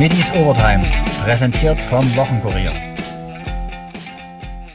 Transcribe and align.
Middies 0.00 0.32
Overtime, 0.32 0.90
präsentiert 1.24 1.82
vom 1.82 2.02
Wochenkurier. 2.16 2.72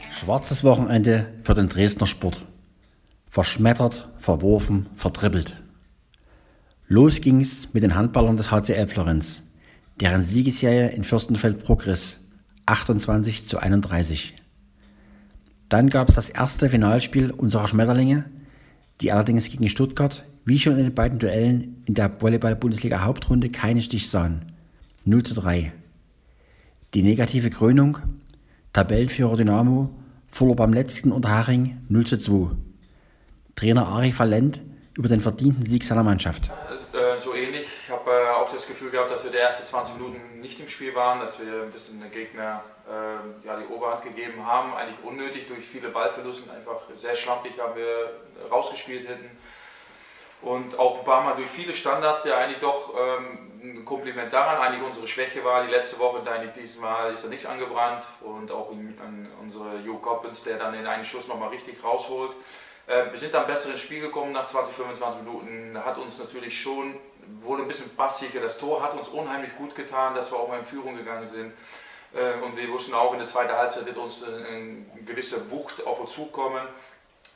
Schwarzes 0.08 0.62
Wochenende 0.62 1.26
für 1.42 1.54
den 1.54 1.68
Dresdner 1.68 2.06
Sport. 2.06 2.46
Verschmettert, 3.28 4.08
verworfen, 4.18 4.86
verdribbelt. 4.94 5.60
Los 6.86 7.20
ging's 7.20 7.70
mit 7.72 7.82
den 7.82 7.96
Handballern 7.96 8.36
des 8.36 8.52
HCL 8.52 8.86
Florenz, 8.86 9.42
deren 10.00 10.22
Siegesserie 10.22 10.90
in 10.90 11.02
Fürstenfeld 11.02 11.64
progress 11.64 12.20
28 12.66 13.48
zu 13.48 13.58
31. 13.58 14.36
Dann 15.68 15.90
gab 15.90 16.08
es 16.08 16.14
das 16.14 16.28
erste 16.28 16.70
Finalspiel 16.70 17.32
unserer 17.32 17.66
Schmetterlinge, 17.66 18.26
die 19.00 19.10
allerdings 19.10 19.50
gegen 19.50 19.68
Stuttgart, 19.68 20.22
wie 20.44 20.60
schon 20.60 20.78
in 20.78 20.84
den 20.84 20.94
beiden 20.94 21.18
Duellen 21.18 21.82
in 21.86 21.94
der 21.94 22.22
Volleyball-Bundesliga 22.22 23.02
Hauptrunde, 23.02 23.50
keinen 23.50 23.82
Stich 23.82 24.08
sahen. 24.08 24.52
0 25.08 25.22
zu 25.22 25.34
3. 25.34 25.72
Die 26.94 27.02
negative 27.02 27.48
Krönung, 27.50 27.98
Tabellenführer 28.72 29.36
Dynamo, 29.36 29.88
verlor 30.28 30.56
beim 30.56 30.72
letzten 30.72 31.12
Unterhaching 31.12 31.80
0 31.88 32.06
zu 32.06 32.18
2. 32.18 32.56
Trainer 33.54 33.86
Ari 33.86 34.12
Valent 34.18 34.62
über 34.98 35.08
den 35.08 35.20
verdienten 35.20 35.64
Sieg 35.64 35.84
seiner 35.84 36.02
Mannschaft. 36.02 36.50
Äh, 36.92 37.18
so 37.20 37.34
ähnlich. 37.34 37.68
Ich 37.84 37.92
habe 37.92 38.10
äh, 38.10 38.30
auch 38.30 38.52
das 38.52 38.66
Gefühl 38.66 38.90
gehabt, 38.90 39.12
dass 39.12 39.22
wir 39.22 39.30
die 39.30 39.36
ersten 39.36 39.64
20 39.64 39.94
Minuten 39.94 40.40
nicht 40.40 40.58
im 40.58 40.66
Spiel 40.66 40.92
waren, 40.96 41.20
dass 41.20 41.38
wir 41.38 41.62
ein 41.62 41.70
bisschen 41.70 42.00
den 42.00 42.10
Gegner 42.10 42.64
äh, 42.88 43.46
ja, 43.46 43.60
die 43.60 43.72
Oberhand 43.72 44.02
gegeben 44.02 44.44
haben. 44.44 44.74
Eigentlich 44.74 44.98
unnötig 45.04 45.46
durch 45.46 45.60
viele 45.64 45.90
Ballverluste, 45.90 46.50
einfach 46.50 46.80
sehr 46.94 47.14
schlampig 47.14 47.52
haben 47.60 47.76
wir 47.76 48.50
rausgespielt 48.50 49.08
hätten. 49.08 49.30
Und 50.42 50.78
auch 50.80 50.98
ein 50.98 51.04
paar 51.04 51.22
Mal 51.22 51.36
durch 51.36 51.48
viele 51.48 51.74
Standards, 51.74 52.24
der 52.24 52.38
eigentlich 52.38 52.58
doch 52.58 52.92
ähm, 52.94 53.55
ein 53.74 53.84
Kompliment 53.84 54.32
daran, 54.32 54.58
eigentlich 54.58 54.82
unsere 54.82 55.06
Schwäche 55.06 55.44
war. 55.44 55.64
Die 55.64 55.70
letzte 55.70 55.98
Woche 55.98 56.18
und 56.18 56.28
eigentlich 56.28 56.52
diesmal 56.52 57.12
ist 57.12 57.24
da 57.24 57.28
nichts 57.28 57.46
angebrannt. 57.46 58.04
Und 58.20 58.50
auch 58.50 58.70
an 58.70 59.28
unsere 59.40 59.78
Jo 59.78 59.98
Coppens, 59.98 60.44
der 60.44 60.58
dann 60.58 60.72
den 60.72 60.86
einen 60.86 61.04
Schuss 61.04 61.28
nochmal 61.28 61.48
richtig 61.48 61.82
rausholt. 61.82 62.34
Äh, 62.86 63.10
wir 63.10 63.18
sind 63.18 63.34
dann 63.34 63.46
besser 63.46 63.70
ins 63.70 63.80
Spiel 63.80 64.00
gekommen 64.00 64.32
nach 64.32 64.46
20, 64.46 64.74
25 64.74 65.22
Minuten. 65.22 65.84
Hat 65.84 65.98
uns 65.98 66.18
natürlich 66.18 66.60
schon, 66.60 66.96
wurde 67.42 67.62
ein 67.62 67.68
bisschen 67.68 67.94
passiger. 67.96 68.40
Das 68.40 68.58
Tor 68.58 68.82
hat 68.82 68.94
uns 68.94 69.08
unheimlich 69.08 69.56
gut 69.56 69.74
getan, 69.74 70.14
dass 70.14 70.30
wir 70.30 70.38
auch 70.38 70.48
mal 70.48 70.58
in 70.58 70.64
Führung 70.64 70.96
gegangen 70.96 71.26
sind. 71.26 71.52
Äh, 72.14 72.44
und 72.44 72.56
wir 72.56 72.68
wussten 72.70 72.94
auch, 72.94 73.12
in 73.12 73.18
der 73.18 73.28
zweiten 73.28 73.52
Halbzeit 73.52 73.86
wird 73.86 73.96
uns 73.96 74.24
eine 74.24 74.84
gewisse 75.04 75.50
Wucht 75.50 75.86
auf 75.86 76.00
uns 76.00 76.12
zukommen. 76.12 76.62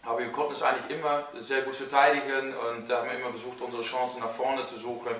Aber 0.02 0.20
wir 0.20 0.32
konnten 0.32 0.52
es 0.52 0.62
eigentlich 0.62 0.96
immer 0.96 1.24
sehr 1.36 1.62
gut 1.62 1.76
verteidigen 1.76 2.54
und 2.54 2.88
da 2.88 2.98
haben 2.98 3.10
immer 3.10 3.28
versucht, 3.28 3.60
unsere 3.60 3.82
Chancen 3.82 4.20
nach 4.20 4.30
vorne 4.30 4.64
zu 4.64 4.78
suchen. 4.78 5.14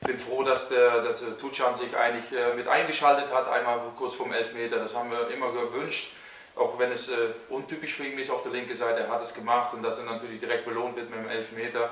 Ich 0.00 0.06
bin 0.06 0.18
froh, 0.18 0.42
dass 0.42 0.68
der, 0.68 1.02
dass 1.02 1.20
der 1.20 1.36
Tuchan 1.36 1.74
sich 1.74 1.96
eigentlich 1.96 2.30
äh, 2.38 2.54
mit 2.54 2.68
eingeschaltet 2.68 3.32
hat, 3.34 3.48
einmal 3.48 3.80
kurz 3.96 4.14
vorm 4.14 4.32
Elfmeter. 4.32 4.78
Das 4.78 4.94
haben 4.94 5.10
wir 5.10 5.30
immer 5.30 5.50
gewünscht, 5.52 6.12
auch 6.54 6.78
wenn 6.78 6.92
es 6.92 7.08
äh, 7.08 7.30
untypisch 7.48 7.94
für 7.94 8.04
ihn 8.04 8.18
ist 8.18 8.30
auf 8.30 8.42
der 8.42 8.52
linken 8.52 8.74
Seite. 8.74 9.00
Er 9.00 9.08
hat 9.08 9.22
es 9.22 9.34
gemacht 9.34 9.72
und 9.72 9.82
dass 9.82 9.98
er 9.98 10.04
natürlich 10.04 10.38
direkt 10.38 10.66
belohnt 10.66 10.96
wird 10.96 11.10
mit 11.10 11.18
dem 11.18 11.28
Elfmeter. 11.28 11.90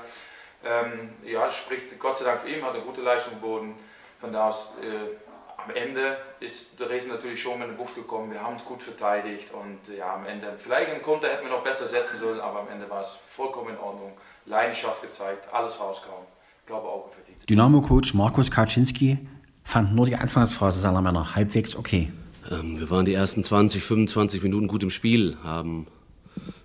Ähm, 0.64 1.14
ja, 1.24 1.50
spricht 1.50 1.98
Gott 1.98 2.16
sei 2.16 2.24
Dank 2.24 2.40
für 2.40 2.48
ihn, 2.48 2.64
hat 2.64 2.74
eine 2.74 2.84
gute 2.84 3.00
Leistung 3.00 3.34
geboten. 3.34 3.78
Von 4.20 4.32
da 4.32 4.48
aus 4.48 4.74
äh, 4.82 5.16
am 5.64 5.74
Ende 5.74 6.18
ist 6.40 6.78
der 6.78 6.88
Dresden 6.88 7.10
natürlich 7.10 7.40
schon 7.40 7.58
mit 7.58 7.68
einer 7.68 7.78
Wucht 7.78 7.94
gekommen. 7.94 8.30
Wir 8.30 8.42
haben 8.42 8.56
es 8.56 8.64
gut 8.64 8.82
verteidigt 8.82 9.52
und 9.52 9.88
ja, 9.88 10.14
am 10.14 10.26
Ende, 10.26 10.54
vielleicht 10.58 10.90
einen 10.90 11.02
Konter 11.02 11.28
hätten 11.28 11.44
wir 11.46 11.52
noch 11.52 11.64
besser 11.64 11.86
setzen 11.86 12.18
sollen, 12.18 12.40
aber 12.40 12.60
am 12.60 12.68
Ende 12.68 12.88
war 12.90 13.00
es 13.00 13.16
vollkommen 13.28 13.70
in 13.70 13.78
Ordnung. 13.78 14.16
Leidenschaft 14.46 15.00
gezeigt, 15.00 15.48
alles 15.52 15.80
rausgehauen. 15.80 16.26
Ich 16.64 16.66
glaube 16.66 16.88
auch 16.88 17.10
verdient. 17.10 17.50
Dynamo-Coach 17.50 18.14
Markus 18.14 18.50
Kaczynski 18.50 19.18
fand 19.62 19.94
nur 19.94 20.06
die 20.06 20.16
Anfangsphase 20.16 20.80
seiner 20.80 21.02
Männer 21.02 21.34
halbwegs 21.34 21.76
okay. 21.76 22.10
Ähm, 22.50 22.80
wir 22.80 22.88
waren 22.88 23.04
die 23.04 23.12
ersten 23.12 23.42
20, 23.42 23.82
25 23.82 24.42
Minuten 24.42 24.66
gut 24.66 24.82
im 24.82 24.88
Spiel, 24.88 25.36
haben 25.44 25.86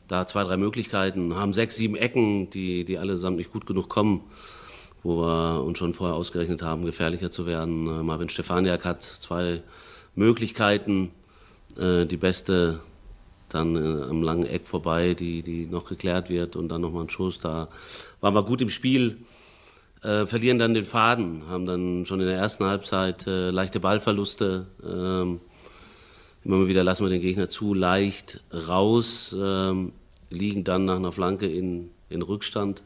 da 0.08 0.26
zwei, 0.26 0.44
drei 0.46 0.56
Möglichkeiten, 0.56 1.36
haben 1.36 1.52
sechs, 1.52 1.76
sieben 1.76 1.96
Ecken, 1.96 2.50
die, 2.50 2.86
die 2.86 2.98
allesamt 2.98 3.38
nicht 3.38 3.52
gut 3.52 3.66
genug 3.66 3.90
kommen 3.90 4.22
wo 5.04 5.22
wir 5.22 5.64
uns 5.64 5.78
schon 5.78 5.94
vorher 5.94 6.16
ausgerechnet 6.16 6.62
haben, 6.62 6.86
gefährlicher 6.86 7.32
zu 7.32 7.46
werden. 7.46 7.88
Äh, 7.88 8.04
Marvin 8.04 8.30
Stefaniak 8.30 8.86
hat 8.86 9.04
zwei 9.04 9.62
Möglichkeiten. 10.16 11.12
Äh, 11.78 12.06
die 12.06 12.18
beste 12.18 12.82
dann 13.50 13.76
äh, 13.76 14.04
am 14.04 14.22
langen 14.22 14.46
Eck 14.46 14.68
vorbei, 14.68 15.14
die, 15.14 15.42
die 15.42 15.66
noch 15.66 15.88
geklärt 15.88 16.30
wird 16.30 16.56
und 16.56 16.70
dann 16.70 16.82
nochmal 16.82 17.04
ein 17.04 17.10
Schuss. 17.10 17.40
Da 17.40 17.70
waren 18.22 18.34
wir 18.34 18.44
gut 18.44 18.62
im 18.62 18.70
Spiel, 18.70 19.18
äh, 20.04 20.26
verlieren 20.26 20.60
dann 20.60 20.74
den 20.74 20.86
Faden, 20.86 21.48
haben 21.48 21.66
dann 21.66 22.06
schon 22.06 22.22
in 22.22 22.28
der 22.28 22.38
ersten 22.38 22.66
Halbzeit 22.66 23.28
äh, 23.28 23.50
leichte 23.50 23.80
Ballverluste. 23.80 24.68
Ähm, 24.84 25.42
immer 26.44 26.68
wieder 26.68 26.84
lassen 26.84 27.06
wir 27.06 27.10
den 27.10 27.22
Gegner 27.22 27.50
zu 27.50 27.74
leicht 27.74 28.44
raus, 28.54 29.36
ähm, 29.38 29.94
liegen 30.30 30.64
dann 30.64 30.86
nach 30.86 30.98
einer 30.98 31.12
Flanke 31.12 31.48
in, 31.48 31.92
in 32.10 32.22
Rückstand 32.22 32.84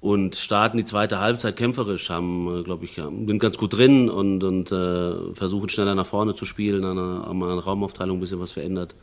und 0.00 0.36
starten 0.36 0.76
die 0.76 0.84
zweite 0.84 1.18
Halbzeit 1.18 1.56
kämpferisch, 1.56 2.10
haben, 2.10 2.60
äh, 2.60 2.62
glaube 2.62 2.84
ich, 2.84 2.94
sind 2.94 3.38
ganz 3.38 3.56
gut 3.56 3.72
drin 3.72 4.10
und, 4.10 4.44
und 4.44 4.70
äh, 4.70 5.34
versuchen 5.34 5.68
schneller 5.68 5.94
nach 5.94 6.06
vorne 6.06 6.34
zu 6.34 6.44
spielen, 6.44 6.84
an 6.84 6.96
der, 6.96 7.26
an 7.28 7.40
der 7.40 7.48
Raumaufteilung 7.58 8.18
ein 8.18 8.20
bisschen 8.20 8.40
was 8.40 8.52
verändert. 8.52 8.94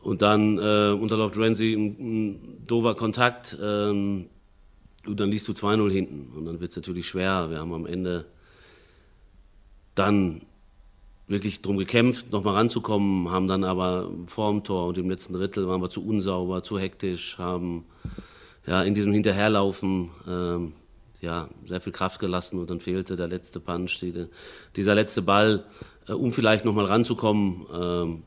Und 0.00 0.22
dann 0.22 0.58
äh, 0.58 0.92
unterläuft 0.92 1.36
Renzi 1.36 1.74
ein, 1.74 1.96
ein 2.00 2.66
doofer 2.66 2.94
Kontakt 2.94 3.58
ähm, 3.62 4.28
und 5.06 5.20
dann 5.20 5.30
liest 5.30 5.48
du 5.48 5.52
2-0 5.52 5.90
hinten 5.90 6.36
und 6.36 6.44
dann 6.44 6.60
wird 6.60 6.70
es 6.70 6.76
natürlich 6.76 7.08
schwer. 7.08 7.50
Wir 7.50 7.58
haben 7.58 7.72
am 7.72 7.86
Ende 7.86 8.26
dann 9.94 10.42
wirklich 11.26 11.60
darum 11.60 11.76
gekämpft, 11.76 12.32
nochmal 12.32 12.54
ranzukommen, 12.54 13.30
haben 13.30 13.48
dann 13.48 13.64
aber 13.64 14.10
vor 14.26 14.50
dem 14.50 14.64
Tor 14.64 14.86
und 14.86 14.98
im 14.98 15.10
letzten 15.10 15.34
Drittel 15.34 15.68
waren 15.68 15.82
wir 15.82 15.90
zu 15.90 16.04
unsauber, 16.04 16.62
zu 16.62 16.78
hektisch, 16.78 17.38
haben 17.38 17.84
ja, 18.66 18.82
in 18.82 18.94
diesem 18.94 19.12
Hinterherlaufen 19.12 20.10
ähm, 20.26 20.72
ja, 21.20 21.48
sehr 21.64 21.80
viel 21.80 21.92
Kraft 21.92 22.20
gelassen 22.20 22.58
und 22.58 22.70
dann 22.70 22.80
fehlte 22.80 23.16
der 23.16 23.28
letzte 23.28 23.60
Punch, 23.60 23.98
die, 24.00 24.26
dieser 24.76 24.94
letzte 24.94 25.22
Ball, 25.22 25.64
äh, 26.06 26.12
um 26.12 26.32
vielleicht 26.32 26.64
nochmal 26.64 26.86
ranzukommen. 26.86 27.66
Ähm, 27.72 28.22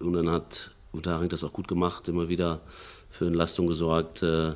und 0.00 0.12
dann 0.12 0.30
hat 0.30 0.72
Unterhaching 0.92 1.28
das 1.28 1.44
auch 1.44 1.52
gut 1.52 1.68
gemacht, 1.68 2.08
immer 2.08 2.28
wieder 2.28 2.60
für 3.10 3.26
Entlastung 3.26 3.66
gesorgt, 3.66 4.22
äh, 4.22 4.54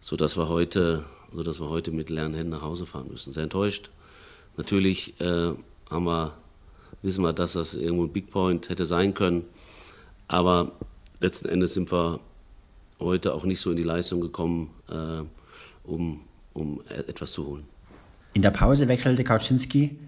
sodass 0.00 0.36
wir 0.36 0.48
heute, 0.48 1.04
sodass 1.32 1.60
wir 1.60 1.68
heute 1.68 1.90
mit 1.90 2.10
leeren 2.10 2.34
Händen 2.34 2.50
nach 2.50 2.62
Hause 2.62 2.86
fahren 2.86 3.08
müssen. 3.08 3.32
Sehr 3.32 3.44
enttäuscht. 3.44 3.90
Natürlich 4.56 5.20
äh, 5.20 5.52
haben 5.90 6.04
wir, 6.04 6.34
wissen 7.02 7.22
wir, 7.22 7.32
dass 7.32 7.54
das 7.54 7.74
irgendwo 7.74 8.04
ein 8.04 8.12
Big 8.12 8.30
Point 8.30 8.68
hätte 8.68 8.86
sein 8.86 9.14
können. 9.14 9.44
Aber 10.28 10.72
letzten 11.20 11.48
Endes 11.48 11.74
sind 11.74 11.90
wir 11.92 12.20
heute 12.98 13.34
auch 13.34 13.44
nicht 13.44 13.60
so 13.60 13.70
in 13.70 13.76
die 13.76 13.82
Leistung 13.82 14.20
gekommen, 14.20 14.70
äh, 14.90 15.22
um, 15.84 16.20
um 16.52 16.82
etwas 16.88 17.32
zu 17.32 17.46
holen. 17.46 17.64
In 18.34 18.42
der 18.42 18.50
Pause 18.50 18.88
wechselte 18.88 19.24
Kautschinski. 19.24 19.98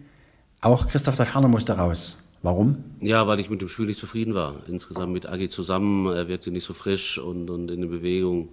Auch 0.61 0.87
Christoph 0.87 1.17
der 1.17 1.27
Ferner 1.27 1.49
musste 1.49 1.73
raus. 1.73 2.19
Warum? 2.43 2.85
Ja, 3.01 3.27
weil 3.27 3.41
ich 3.41 3.51
mit 3.51 3.61
dem 3.61 3.69
Spiel 3.69 3.87
nicht 3.87 3.99
zufrieden 3.99 4.35
war. 4.35 4.63
Insgesamt 4.69 5.13
mit 5.13 5.27
Agi 5.27 5.49
zusammen. 5.49 6.07
Er 6.13 6.29
wirkte 6.29 6.51
nicht 6.51 6.65
so 6.65 6.73
frisch 6.73 7.19
und, 7.19 7.51
und 7.51 7.71
in 7.71 7.81
der 7.81 7.89
Bewegung 7.89 8.53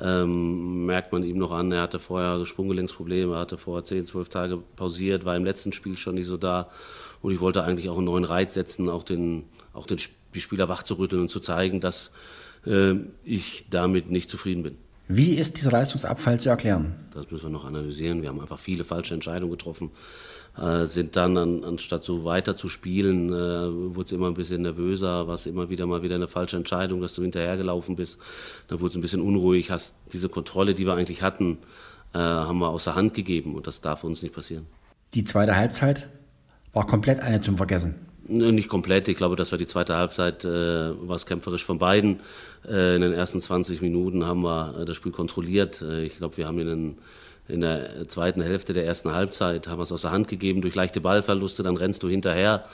ähm, 0.00 0.86
merkt 0.86 1.12
man 1.12 1.24
ihm 1.24 1.38
noch 1.38 1.52
an, 1.52 1.72
er 1.72 1.82
hatte 1.82 1.98
vorher 1.98 2.44
Sprunggelenksprobleme, 2.44 3.34
er 3.34 3.40
hatte 3.40 3.58
vorher 3.58 3.84
10, 3.84 4.06
12 4.06 4.28
Tage 4.28 4.58
pausiert, 4.76 5.24
war 5.24 5.36
im 5.36 5.44
letzten 5.44 5.72
Spiel 5.72 5.96
schon 5.96 6.14
nicht 6.14 6.26
so 6.26 6.36
da. 6.36 6.70
Und 7.20 7.32
ich 7.32 7.40
wollte 7.40 7.64
eigentlich 7.64 7.88
auch 7.88 7.96
einen 7.96 8.06
neuen 8.06 8.24
Reiz 8.24 8.54
setzen, 8.54 8.88
auch, 8.88 9.02
den, 9.02 9.44
auch 9.72 9.86
den, 9.86 9.98
die 10.34 10.40
Spieler 10.40 10.68
wachzurütteln 10.68 11.22
und 11.22 11.30
zu 11.30 11.40
zeigen, 11.40 11.80
dass 11.80 12.12
äh, 12.64 12.94
ich 13.24 13.66
damit 13.70 14.10
nicht 14.10 14.30
zufrieden 14.30 14.62
bin. 14.62 14.78
Wie 15.10 15.36
ist 15.36 15.56
dieser 15.56 15.70
Leistungsabfall 15.70 16.38
zu 16.38 16.50
erklären? 16.50 16.94
Das 17.14 17.30
müssen 17.30 17.44
wir 17.44 17.50
noch 17.50 17.64
analysieren. 17.64 18.20
Wir 18.20 18.28
haben 18.28 18.40
einfach 18.40 18.58
viele 18.58 18.84
falsche 18.84 19.14
Entscheidungen 19.14 19.50
getroffen, 19.50 19.90
äh, 20.58 20.84
sind 20.84 21.16
dann, 21.16 21.38
an, 21.38 21.64
anstatt 21.64 22.04
so 22.04 22.26
weiter 22.26 22.56
zu 22.56 22.68
spielen, 22.68 23.30
äh, 23.30 23.94
wurde 23.94 24.04
es 24.04 24.12
immer 24.12 24.26
ein 24.26 24.34
bisschen 24.34 24.60
nervöser, 24.60 25.26
war 25.26 25.34
es 25.34 25.46
immer 25.46 25.70
wieder 25.70 25.86
mal 25.86 26.02
wieder 26.02 26.16
eine 26.16 26.28
falsche 26.28 26.58
Entscheidung, 26.58 27.00
dass 27.00 27.14
du 27.14 27.22
hinterhergelaufen 27.22 27.96
bist. 27.96 28.20
Dann 28.68 28.80
wurde 28.80 28.90
es 28.90 28.96
ein 28.96 29.00
bisschen 29.00 29.22
unruhig, 29.22 29.70
hast 29.70 29.94
diese 30.12 30.28
Kontrolle, 30.28 30.74
die 30.74 30.84
wir 30.84 30.92
eigentlich 30.92 31.22
hatten, 31.22 31.56
äh, 32.12 32.18
haben 32.18 32.58
wir 32.58 32.68
außer 32.68 32.94
Hand 32.94 33.14
gegeben 33.14 33.54
und 33.54 33.66
das 33.66 33.80
darf 33.80 34.04
uns 34.04 34.22
nicht 34.22 34.34
passieren. 34.34 34.66
Die 35.14 35.24
zweite 35.24 35.56
Halbzeit 35.56 36.10
war 36.74 36.84
komplett 36.84 37.20
eine 37.20 37.40
zum 37.40 37.56
Vergessen. 37.56 38.07
Nicht 38.28 38.68
komplett. 38.68 39.08
Ich 39.08 39.16
glaube, 39.16 39.36
das 39.36 39.52
war 39.52 39.58
die 39.58 39.66
zweite 39.66 39.96
Halbzeit, 39.96 40.44
äh, 40.44 40.48
war 41.08 41.18
kämpferisch 41.18 41.64
von 41.64 41.78
beiden. 41.78 42.20
Äh, 42.68 42.96
in 42.96 43.00
den 43.00 43.14
ersten 43.14 43.40
20 43.40 43.80
Minuten 43.80 44.26
haben 44.26 44.42
wir 44.42 44.80
äh, 44.80 44.84
das 44.84 44.96
Spiel 44.96 45.12
kontrolliert. 45.12 45.80
Äh, 45.80 46.04
ich 46.04 46.18
glaube, 46.18 46.36
wir 46.36 46.46
haben 46.46 46.58
in, 46.58 46.66
den, 46.66 46.98
in, 47.48 47.62
der 47.62 48.06
zweiten 48.06 48.42
Hälfte 48.42 48.74
der 48.74 48.84
ersten 48.84 49.12
Halbzeit 49.12 49.66
haben 49.66 49.78
wir 49.78 49.84
es 49.84 49.92
aus 49.92 50.02
der 50.02 50.10
Hand 50.10 50.28
gegeben 50.28 50.60
durch 50.60 50.74
leichte 50.74 51.00
Ballverluste. 51.00 51.62
Dann 51.62 51.78
rennst 51.78 52.02
du 52.02 52.08
hinterher. 52.08 52.66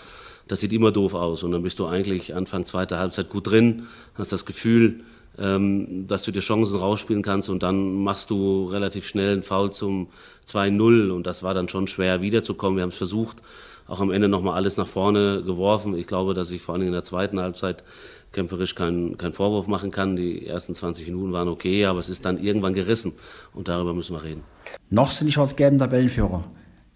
Das 0.48 0.58
sieht 0.58 0.72
immer 0.72 0.90
doof 0.90 1.14
aus. 1.14 1.44
Und 1.44 1.52
dann 1.52 1.62
bist 1.62 1.78
du 1.78 1.86
eigentlich 1.86 2.34
Anfang 2.34 2.66
zweiter 2.66 2.98
Halbzeit 2.98 3.28
gut 3.28 3.46
drin, 3.46 3.86
hast 4.14 4.32
das 4.32 4.46
Gefühl, 4.46 5.04
ähm, 5.38 6.08
dass 6.08 6.24
du 6.24 6.32
dir 6.32 6.40
Chancen 6.40 6.78
rausspielen 6.78 7.22
kannst 7.22 7.48
und 7.48 7.62
dann 7.62 8.02
machst 8.02 8.30
du 8.30 8.66
relativ 8.66 9.06
schnell 9.06 9.32
einen 9.32 9.42
Foul 9.42 9.72
zum 9.72 10.08
2-0 10.48 11.10
und 11.10 11.26
das 11.26 11.42
war 11.42 11.54
dann 11.54 11.68
schon 11.68 11.86
schwer 11.86 12.22
wiederzukommen. 12.22 12.76
Wir 12.76 12.82
haben 12.82 12.90
es 12.90 12.96
versucht, 12.96 13.38
auch 13.86 14.00
am 14.00 14.10
Ende 14.10 14.28
nochmal 14.28 14.54
alles 14.54 14.76
nach 14.76 14.86
vorne 14.86 15.42
geworfen. 15.44 15.96
Ich 15.96 16.06
glaube, 16.06 16.34
dass 16.34 16.50
ich 16.50 16.62
vor 16.62 16.74
allem 16.74 16.86
in 16.86 16.92
der 16.92 17.04
zweiten 17.04 17.38
Halbzeit 17.40 17.84
kämpferisch 18.32 18.74
keinen 18.74 19.16
kein 19.16 19.32
Vorwurf 19.32 19.66
machen 19.66 19.90
kann. 19.90 20.16
Die 20.16 20.46
ersten 20.46 20.74
20 20.74 21.06
Minuten 21.06 21.32
waren 21.32 21.48
okay, 21.48 21.84
aber 21.86 22.00
es 22.00 22.08
ist 22.08 22.24
dann 22.24 22.42
irgendwann 22.42 22.74
gerissen 22.74 23.12
und 23.52 23.68
darüber 23.68 23.94
müssen 23.94 24.14
wir 24.14 24.22
reden. 24.22 24.42
Noch 24.90 25.10
sind 25.10 25.28
die 25.28 25.32
schwarz-gelben 25.32 25.78
Tabellenführer. 25.78 26.44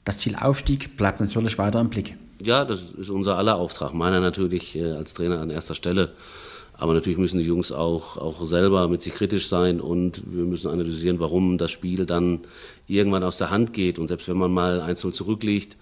Das 0.04 0.18
Ziel 0.18 0.36
Aufstieg 0.36 0.96
bleibt 0.96 1.20
natürlich 1.20 1.58
weiter 1.58 1.80
im 1.80 1.90
Blick. 1.90 2.16
Ja, 2.42 2.64
das 2.64 2.92
ist 2.98 3.10
unser 3.10 3.36
aller 3.36 3.56
Auftrag. 3.56 3.94
Meiner 3.94 4.20
natürlich 4.20 4.76
äh, 4.76 4.92
als 4.92 5.12
Trainer 5.12 5.40
an 5.40 5.50
erster 5.50 5.74
Stelle. 5.74 6.12
Aber 6.74 6.94
natürlich 6.94 7.18
müssen 7.18 7.38
die 7.38 7.44
Jungs 7.44 7.72
auch, 7.72 8.16
auch 8.16 8.46
selber 8.46 8.86
mit 8.86 9.02
sich 9.02 9.12
kritisch 9.12 9.48
sein 9.48 9.80
und 9.80 10.22
wir 10.26 10.44
müssen 10.44 10.70
analysieren, 10.70 11.18
warum 11.18 11.58
das 11.58 11.72
Spiel 11.72 12.06
dann 12.06 12.40
irgendwann 12.86 13.24
aus 13.24 13.36
der 13.36 13.50
Hand 13.50 13.72
geht. 13.72 13.98
Und 13.98 14.06
selbst 14.06 14.28
wenn 14.28 14.38
man 14.38 14.52
mal 14.52 14.80
1-0 14.80 15.12
zurückliegt, 15.12 15.76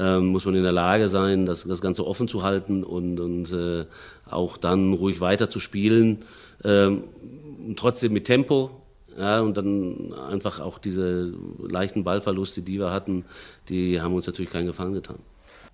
ähm, 0.00 0.26
muss 0.28 0.46
man 0.46 0.54
in 0.54 0.62
der 0.62 0.72
Lage 0.72 1.08
sein, 1.08 1.44
das, 1.44 1.64
das 1.64 1.80
Ganze 1.82 2.06
offen 2.06 2.26
zu 2.26 2.42
halten 2.42 2.82
und, 2.82 3.20
und 3.20 3.52
äh, 3.52 3.84
auch 4.28 4.56
dann 4.56 4.94
ruhig 4.94 5.20
weiter 5.20 5.50
zu 5.50 5.60
spielen. 5.60 6.24
Ähm, 6.64 7.04
trotzdem 7.76 8.12
mit 8.12 8.24
Tempo. 8.24 8.70
Ja, 9.18 9.40
und 9.40 9.56
dann 9.56 10.14
einfach 10.14 10.60
auch 10.60 10.78
diese 10.78 11.34
leichten 11.58 12.04
Ballverluste, 12.04 12.62
die 12.62 12.78
wir 12.78 12.90
hatten, 12.90 13.24
die 13.68 14.00
haben 14.00 14.14
uns 14.14 14.26
natürlich 14.26 14.50
keinen 14.50 14.66
Gefallen 14.66 14.94
getan. 14.94 15.18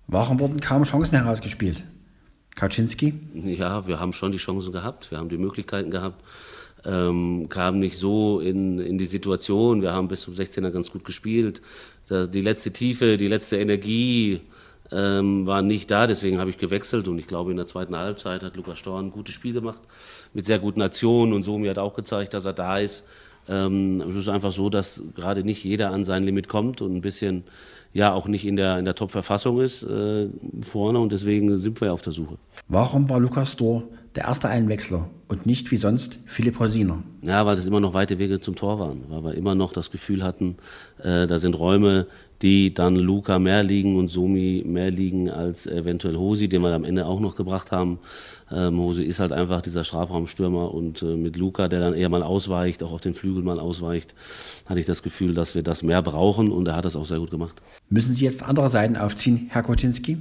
Warum 0.07 0.39
wurden 0.39 0.59
kaum 0.59 0.83
Chancen 0.83 1.21
herausgespielt? 1.21 1.83
Kaczynski? 2.55 3.13
Ja, 3.35 3.87
wir 3.87 3.99
haben 3.99 4.11
schon 4.11 4.31
die 4.31 4.39
Chancen 4.39 4.73
gehabt, 4.73 5.11
wir 5.11 5.19
haben 5.19 5.29
die 5.29 5.37
Möglichkeiten 5.37 5.91
gehabt, 5.91 6.23
ähm, 6.85 7.47
kamen 7.49 7.79
nicht 7.79 7.97
so 7.97 8.39
in, 8.39 8.79
in 8.79 8.97
die 8.97 9.05
Situation. 9.05 9.81
Wir 9.81 9.93
haben 9.93 10.07
bis 10.07 10.21
zum 10.21 10.33
16er 10.33 10.71
ganz 10.71 10.91
gut 10.91 11.05
gespielt. 11.05 11.61
die 12.09 12.41
letzte 12.41 12.71
Tiefe, 12.71 13.17
die 13.17 13.27
letzte 13.27 13.57
Energie 13.57 14.41
ähm, 14.91 15.45
war 15.45 15.61
nicht 15.61 15.91
da, 15.91 16.07
deswegen 16.07 16.39
habe 16.39 16.49
ich 16.49 16.57
gewechselt 16.57 17.07
und 17.07 17.19
ich 17.19 17.27
glaube, 17.27 17.51
in 17.51 17.57
der 17.57 17.67
zweiten 17.67 17.95
Halbzeit 17.95 18.43
hat 18.43 18.55
Lukas 18.55 18.79
Storn 18.79 19.07
ein 19.07 19.11
gutes 19.11 19.35
Spiel 19.35 19.53
gemacht 19.53 19.81
mit 20.33 20.45
sehr 20.45 20.59
guten 20.59 20.81
Aktionen 20.81 21.33
und 21.33 21.43
Somi 21.43 21.67
hat 21.67 21.77
auch 21.77 21.93
gezeigt, 21.93 22.33
dass 22.33 22.45
er 22.45 22.53
da 22.53 22.77
ist. 22.77 23.03
Ähm, 23.49 24.01
es 24.09 24.15
ist 24.15 24.27
einfach 24.27 24.51
so, 24.51 24.69
dass 24.69 25.03
gerade 25.15 25.43
nicht 25.43 25.63
jeder 25.63 25.91
an 25.91 26.05
sein 26.05 26.23
Limit 26.23 26.47
kommt 26.47 26.81
und 26.81 26.95
ein 26.95 27.01
bisschen 27.01 27.43
ja 27.93 28.13
auch 28.13 28.27
nicht 28.27 28.45
in 28.45 28.55
der, 28.55 28.77
in 28.77 28.85
der 28.85 28.95
Top-Verfassung 28.95 29.61
ist 29.61 29.83
äh, 29.83 30.27
vorne 30.61 30.99
und 30.99 31.11
deswegen 31.11 31.57
sind 31.57 31.79
wir 31.81 31.87
ja 31.87 31.93
auf 31.93 32.01
der 32.01 32.13
Suche. 32.13 32.37
Warum 32.67 33.09
war 33.09 33.19
Lukas 33.19 33.55
Dor 33.55 33.83
der 34.17 34.25
erste 34.25 34.49
Einwechsler 34.49 35.07
und 35.27 35.45
nicht 35.45 35.69
wie 35.69 35.75
sonst 35.75 36.19
Philipp 36.25 36.57
Horsiner? 36.57 37.03
Ja, 37.21 37.45
weil 37.45 37.55
es 37.55 37.67
immer 37.67 37.79
noch 37.79 37.93
weite 37.93 38.17
Wege 38.17 38.39
zum 38.39 38.55
Tor 38.55 38.79
waren, 38.79 39.03
weil 39.09 39.23
wir 39.23 39.35
immer 39.35 39.53
noch 39.53 39.73
das 39.73 39.91
Gefühl 39.91 40.23
hatten, 40.23 40.57
äh, 41.03 41.27
da 41.27 41.37
sind 41.37 41.53
Räume, 41.53 42.07
die 42.41 42.73
dann 42.73 42.95
Luca 42.95 43.37
mehr 43.37 43.61
liegen 43.61 43.95
und 43.95 44.07
Sumi 44.07 44.63
mehr 44.65 44.89
liegen 44.89 45.29
als 45.29 45.67
eventuell 45.67 46.15
Hosi, 46.15 46.49
den 46.49 46.63
wir 46.63 46.73
am 46.73 46.83
Ende 46.83 47.05
auch 47.05 47.19
noch 47.19 47.35
gebracht 47.35 47.71
haben. 47.71 47.99
Ähm, 48.51 48.79
Hosi 48.79 49.03
ist 49.03 49.19
halt 49.19 49.31
einfach 49.33 49.61
dieser 49.61 49.83
Strafraumstürmer 49.83 50.73
und 50.73 51.03
äh, 51.03 51.15
mit 51.15 51.37
Luca, 51.37 51.67
der 51.67 51.79
dann 51.79 51.93
eher 51.93 52.09
mal 52.09 52.23
ausweicht, 52.23 52.81
auch 52.81 52.93
auf 52.93 53.01
den 53.01 53.13
Flügel 53.13 53.43
mal 53.43 53.59
ausweicht, 53.59 54.15
hatte 54.67 54.79
ich 54.79 54.87
das 54.87 55.03
Gefühl, 55.03 55.35
dass 55.35 55.53
wir 55.53 55.61
das 55.61 55.83
mehr 55.83 56.01
brauchen 56.01 56.51
und 56.51 56.67
er 56.67 56.75
hat 56.75 56.85
das 56.85 56.95
auch 56.95 57.05
sehr 57.05 57.19
gut 57.19 57.29
gemacht. 57.29 57.61
Müssen 57.91 58.15
Sie 58.15 58.25
jetzt 58.25 58.41
andere 58.41 58.69
Seiten 58.69 58.97
aufziehen, 58.97 59.45
Herr 59.49 59.61
Koczynski? 59.61 60.17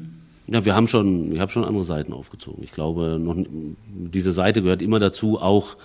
Ja, 0.49 0.65
wir 0.65 0.75
haben 0.75 0.87
schon, 0.87 1.33
ich 1.33 1.41
habe 1.41 1.51
schon 1.51 1.65
andere 1.65 1.85
Seiten 1.85 2.13
aufgezogen. 2.13 2.63
Ich 2.63 2.73
glaube, 2.73 3.19
noch, 3.21 3.37
diese 3.89 4.33
Seite 4.33 4.63
gehört 4.63 4.81
immer 4.81 5.01
dazu, 5.01 5.41
auch 5.41 5.77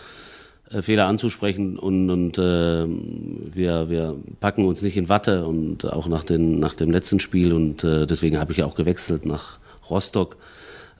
äh, 0.69 0.81
Fehler 0.81 1.07
anzusprechen 1.07 1.77
und, 1.77 2.09
und 2.09 2.37
äh, 2.37 2.85
wir, 2.85 3.89
wir 3.89 4.15
packen 4.39 4.65
uns 4.65 4.81
nicht 4.81 4.97
in 4.97 5.09
Watte 5.09 5.45
und 5.45 5.85
auch 5.91 6.07
nach, 6.07 6.23
den, 6.23 6.59
nach 6.59 6.75
dem 6.75 6.91
letzten 6.91 7.19
Spiel 7.19 7.53
und 7.53 7.83
äh, 7.83 8.05
deswegen 8.05 8.39
habe 8.39 8.51
ich 8.51 8.59
ja 8.59 8.65
auch 8.65 8.75
gewechselt 8.75 9.25
nach 9.25 9.59
Rostock. 9.89 10.37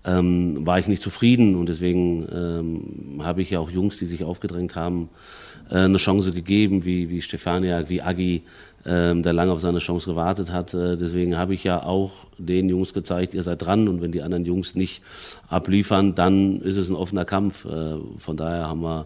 Ähm, 0.04 0.66
war 0.66 0.80
ich 0.80 0.88
nicht 0.88 1.04
zufrieden 1.04 1.56
und 1.56 1.70
deswegen 1.70 2.28
ähm, 2.34 3.24
habe 3.24 3.44
ich 3.44 3.52
ja 3.52 3.60
auch 3.60 3.70
Jungs, 3.70 4.00
die 4.00 4.08
sich 4.08 4.24
aufgedrängt 4.24 4.76
haben, 4.76 5.10
eine 5.78 5.98
Chance 5.98 6.32
gegeben, 6.32 6.86
wie, 6.86 7.10
wie 7.10 7.22
Stefania, 7.22 7.90
wie 7.90 8.02
Agi, 8.02 8.44
ähm, 8.86 9.22
der 9.24 9.34
lange 9.34 9.52
auf 9.52 9.62
seine 9.62 9.80
Chance 9.80 10.10
gewartet 10.10 10.52
hat. 10.52 10.74
Äh, 10.74 10.98
deswegen 10.98 11.38
habe 11.38 11.54
ich 11.54 11.64
ja 11.64 11.84
auch 11.84 12.12
den 12.38 12.68
Jungs 12.70 12.94
gezeigt, 12.94 13.34
ihr 13.34 13.44
seid 13.44 13.62
dran 13.62 13.88
und 13.88 14.02
wenn 14.02 14.12
die 14.12 14.22
anderen 14.22 14.46
Jungs 14.46 14.76
nicht 14.76 15.02
abliefern, 15.50 16.16
dann 16.16 16.62
ist 16.62 16.78
es 16.78 16.90
ein 16.90 16.96
offener 16.96 17.26
Kampf. 17.26 17.66
Äh, 17.66 17.96
von 18.18 18.38
daher 18.38 18.68
haben 18.68 18.82
wir, 18.82 19.06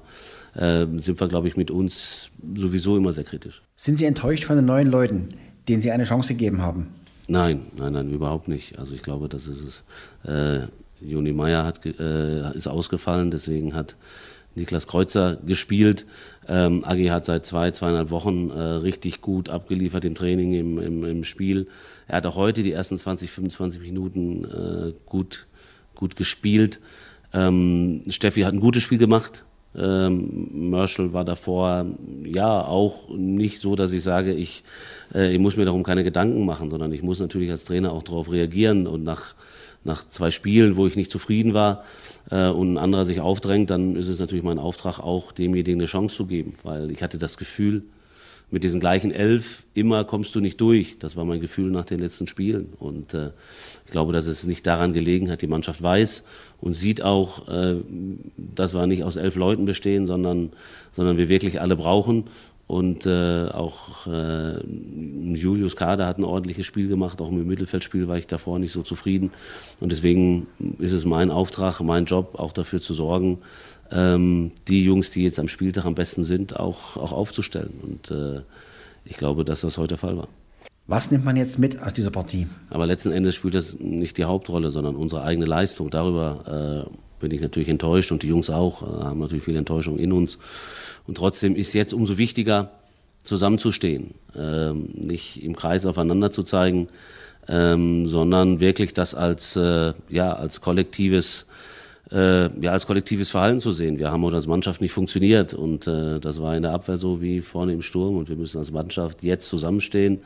äh, 0.56 0.86
sind 1.00 1.20
wir, 1.20 1.28
glaube 1.28 1.48
ich, 1.48 1.58
mit 1.58 1.72
uns 1.72 2.30
sowieso 2.56 2.96
immer 2.98 3.12
sehr 3.12 3.26
kritisch. 3.26 3.62
Sind 3.76 4.00
Sie 4.00 4.06
enttäuscht 4.06 4.46
von 4.46 4.56
den 4.56 4.66
neuen 4.66 4.90
Leuten, 4.90 5.30
denen 5.68 5.82
Sie 5.82 5.92
eine 5.92 6.06
Chance 6.06 6.30
gegeben 6.30 6.62
haben? 6.62 6.88
Nein, 7.28 7.62
nein, 7.76 7.94
nein, 7.94 8.12
überhaupt 8.12 8.48
nicht. 8.48 8.80
Also 8.80 8.94
ich 8.94 9.02
glaube, 9.02 9.28
das 9.28 9.48
ist 9.48 9.84
es. 10.24 10.30
Äh, 10.30 10.68
Joni 11.02 11.34
Meyer 11.34 11.66
hat, 11.66 11.86
äh, 11.86 12.56
ist 12.56 12.68
ausgefallen, 12.68 13.30
deswegen 13.32 13.74
hat 13.74 13.96
Niklas 14.56 14.88
Kreuzer 14.88 15.38
gespielt. 15.46 16.06
Ähm, 16.48 16.84
Agi 16.86 17.07
hat 17.07 17.25
seit 17.25 17.46
zwei, 17.46 17.72
zweieinhalb 17.72 18.10
Wochen 18.10 18.50
äh, 18.50 18.60
richtig 18.60 19.22
gut 19.22 19.50
abgeliefert 19.50 20.06
im 20.06 20.16
Training, 20.16 20.54
im, 20.54 20.80
im, 20.80 21.04
im, 21.04 21.24
Spiel. 21.24 21.68
Er 22.07 22.18
hat 22.18 22.25
auch 22.25 22.36
heute 22.36 22.63
die 22.63 22.72
ersten 22.72 22.98
20, 22.98 23.31
25 23.31 23.81
Minuten 23.81 24.46
äh, 24.46 24.94
gut, 25.06 25.48
gut 25.96 26.16
gespielt. 26.16 26.80
Ähm, 27.34 28.04
Steffi 28.10 28.42
hat 28.42 28.54
ein 28.54 28.60
gutes 28.60 28.84
Spiel 28.84 28.98
gemacht. 28.98 29.44
Ähm, 29.78 30.69
Merschel 30.69 31.12
war 31.12 31.25
davor 31.25 31.86
ja 32.24 32.66
auch 32.66 33.10
nicht 33.10 33.60
so, 33.60 33.75
dass 33.75 33.92
ich 33.92 34.04
sage, 34.04 34.34
ich, 34.34 34.63
äh, 35.13 35.34
ich 35.34 35.40
muss 35.40 35.57
mir 35.57 35.66
darum 35.66 35.84
keine 35.84 36.04
Gedanken 36.04 36.46
machen, 36.46 36.69
sondern 36.69 36.94
ich 36.94 37.04
muss 37.04 37.19
natürlich 37.19 37.52
als 37.52 37.66
Trainer 37.66 37.92
auch 37.92 38.04
darauf 38.04 38.31
reagieren 38.31 38.88
und 38.88 39.04
nach, 39.04 39.36
nach 39.86 40.06
zwei 40.08 40.32
Spielen, 40.32 40.76
wo 40.76 40.88
ich 40.88 40.96
nicht 40.96 41.12
zufrieden 41.12 41.54
war, 41.54 41.84
äh, 42.30 42.50
und 42.50 42.74
ein 42.74 42.78
anderer 42.78 43.06
sich 43.06 43.22
aufdrängt, 43.22 43.70
dann 43.70 43.96
ist 43.96 44.08
es 44.08 44.20
natürlich 44.20 44.44
mein 44.44 44.60
Auftrag, 44.60 45.00
auch 45.00 45.32
demjenigen 45.32 45.80
eine 45.80 45.88
Chance 45.88 46.16
zu 46.16 46.26
geben. 46.26 46.56
Weil 46.64 46.92
ich 46.92 47.02
hatte 47.02 47.18
das 47.18 47.38
Gefühl, 47.38 47.84
mit 48.52 48.64
diesen 48.64 48.80
gleichen 48.80 49.12
elf, 49.12 49.66
immer 49.74 50.04
kommst 50.04 50.36
du 50.36 50.40
nicht 50.40 50.62
durch. 50.62 51.00
Das 51.00 51.16
war 51.16 51.26
mein 51.26 51.42
Gefühl 51.42 51.72
nach 51.72 51.86
den 51.86 52.00
letzten 52.00 52.28
Spielen. 52.28 52.74
Und 52.80 53.14
äh, 53.14 53.32
ich 53.86 53.92
glaube, 53.92 54.14
dass 54.14 54.28
es 54.28 54.46
nicht 54.46 54.66
daran 54.68 54.94
gelegen 54.94 55.32
hat, 55.32 55.42
die 55.42 55.48
Mannschaft 55.48 55.82
weiß 55.82 56.24
und 56.62 56.74
sieht 56.74 57.02
auch, 57.02 57.48
äh, 57.48 57.78
dass 58.38 58.74
wir 58.74 58.86
nicht 58.88 59.04
aus 59.04 59.16
elf 59.16 59.36
Leuten 59.36 59.66
bestehen, 59.66 60.06
sondern, 60.06 60.52
sondern 60.92 61.18
wir 61.18 61.28
wirklich 61.28 61.60
alle 61.60 61.76
brauchen. 61.76 62.26
Und 62.68 63.06
äh, 63.06 63.48
auch 63.50 64.07
äh, 64.07 64.60
Julius 64.66 65.76
Kader 65.76 66.07
hat 66.07 66.18
ein 66.18 66.24
ordentliches 66.24 66.66
Spiel 66.66 66.88
gemacht, 66.88 67.22
auch 67.22 67.30
im 67.30 67.45
Mittelfeldspiel 67.45 68.07
war 68.07 68.18
ich 68.18 68.26
davor 68.26 68.57
nicht 68.57 68.72
so 68.72 68.81
zufrieden. 68.81 69.31
Und 69.80 69.92
deswegen 69.92 70.48
ist 70.80 70.92
es 70.92 71.06
mein 71.06 71.30
Auftrag, 71.30 71.80
mein 71.81 72.06
Job, 72.06 72.40
auch 72.40 72.54
dafür 72.54 72.81
zu 72.81 72.95
sorgen, 72.95 73.38
ähm, 73.92 74.52
die 74.68 74.84
Jungs, 74.84 75.12
die 75.12 75.24
jetzt 75.24 75.38
am 75.40 75.48
Spieltag 75.48 75.86
am 75.86 75.94
besten 75.94 76.24
sind, 76.24 76.60
auch, 76.60 76.98
auch 76.98 77.12
aufzustellen. 77.12 77.74
Und 77.84 78.10
äh, 78.10 78.42
ich 79.06 79.18
glaube, 79.18 79.45
dass 79.45 79.62
das 79.62 79.78
heute 79.78 79.90
der 79.90 79.98
Fall 80.00 80.18
war. 80.18 80.28
Was 80.88 81.10
nimmt 81.12 81.26
man 81.26 81.36
jetzt 81.36 81.57
mit 81.57 81.81
aus 81.81 81.94
dieser 81.94 82.12
Partie? 82.12 82.48
Aber 82.69 82.86
letzten 82.86 83.12
Endes 83.12 83.36
spielt 83.36 83.56
das 83.56 83.80
nicht 83.80 84.18
die 84.18 84.26
Hauptrolle, 84.26 84.72
sondern 84.72 84.95
unsere 84.95 85.24
eigene 85.24 85.45
Leistung. 85.45 85.90
Darüber 85.90 86.88
äh, 86.88 87.15
bin 87.26 87.36
ich 87.36 87.42
natürlich 87.42 87.70
enttäuscht 87.70 88.12
und 88.12 88.22
die 88.22 88.28
Jungs 88.28 88.52
auch, 88.52 88.84
äh, 88.84 89.04
haben 89.04 89.20
natürlich 89.20 89.44
viel 89.44 89.56
Enttäuschung 89.56 89.98
in 89.98 90.12
uns. 90.12 90.38
Und 91.08 91.18
trotzdem 91.18 91.56
ist 91.56 91.74
jetzt 91.74 91.92
umso 91.92 92.20
wichtiger, 92.20 92.70
zusammenzustehen, 93.24 94.14
ähm, 94.36 94.90
nicht 94.94 95.44
im 95.44 95.56
Kreis 95.56 95.88
aufeinander 95.88 96.30
zu 96.30 96.44
zeigen, 96.44 96.88
ähm, 97.48 98.06
sondern 98.06 98.60
wirklich 98.60 98.94
das 98.94 99.16
als, 99.16 99.56
äh, 99.56 99.94
ja, 100.10 100.34
als 100.34 100.62
kollektives 100.62 101.48
äh, 102.12 102.62
ja, 102.62 102.72
als 102.72 102.86
kollektives 102.86 103.32
Verhalten 103.32 103.60
zu 103.60 103.72
sehen. 103.72 103.98
Wir 103.98 104.12
haben 104.12 104.22
heute 104.22 104.36
als 104.36 104.46
Mannschaft 104.46 104.80
nicht 104.80 104.92
funktioniert 104.92 105.56
und 105.56 105.88
äh, 105.88 106.20
das 106.20 106.40
war 106.40 106.56
in 106.56 106.62
der 106.62 106.72
Abwehr 106.72 106.98
so 106.98 107.20
wie 107.20 107.42
vorne 107.42 107.74
im 107.74 107.82
Sturm 107.82 108.18
und 108.18 108.30
wir 108.30 108.36
müssen 108.36 108.60
als 108.60 108.70
Mannschaft 108.70 109.24
jetzt 109.24 109.48
zusammenstehen. 109.48 110.20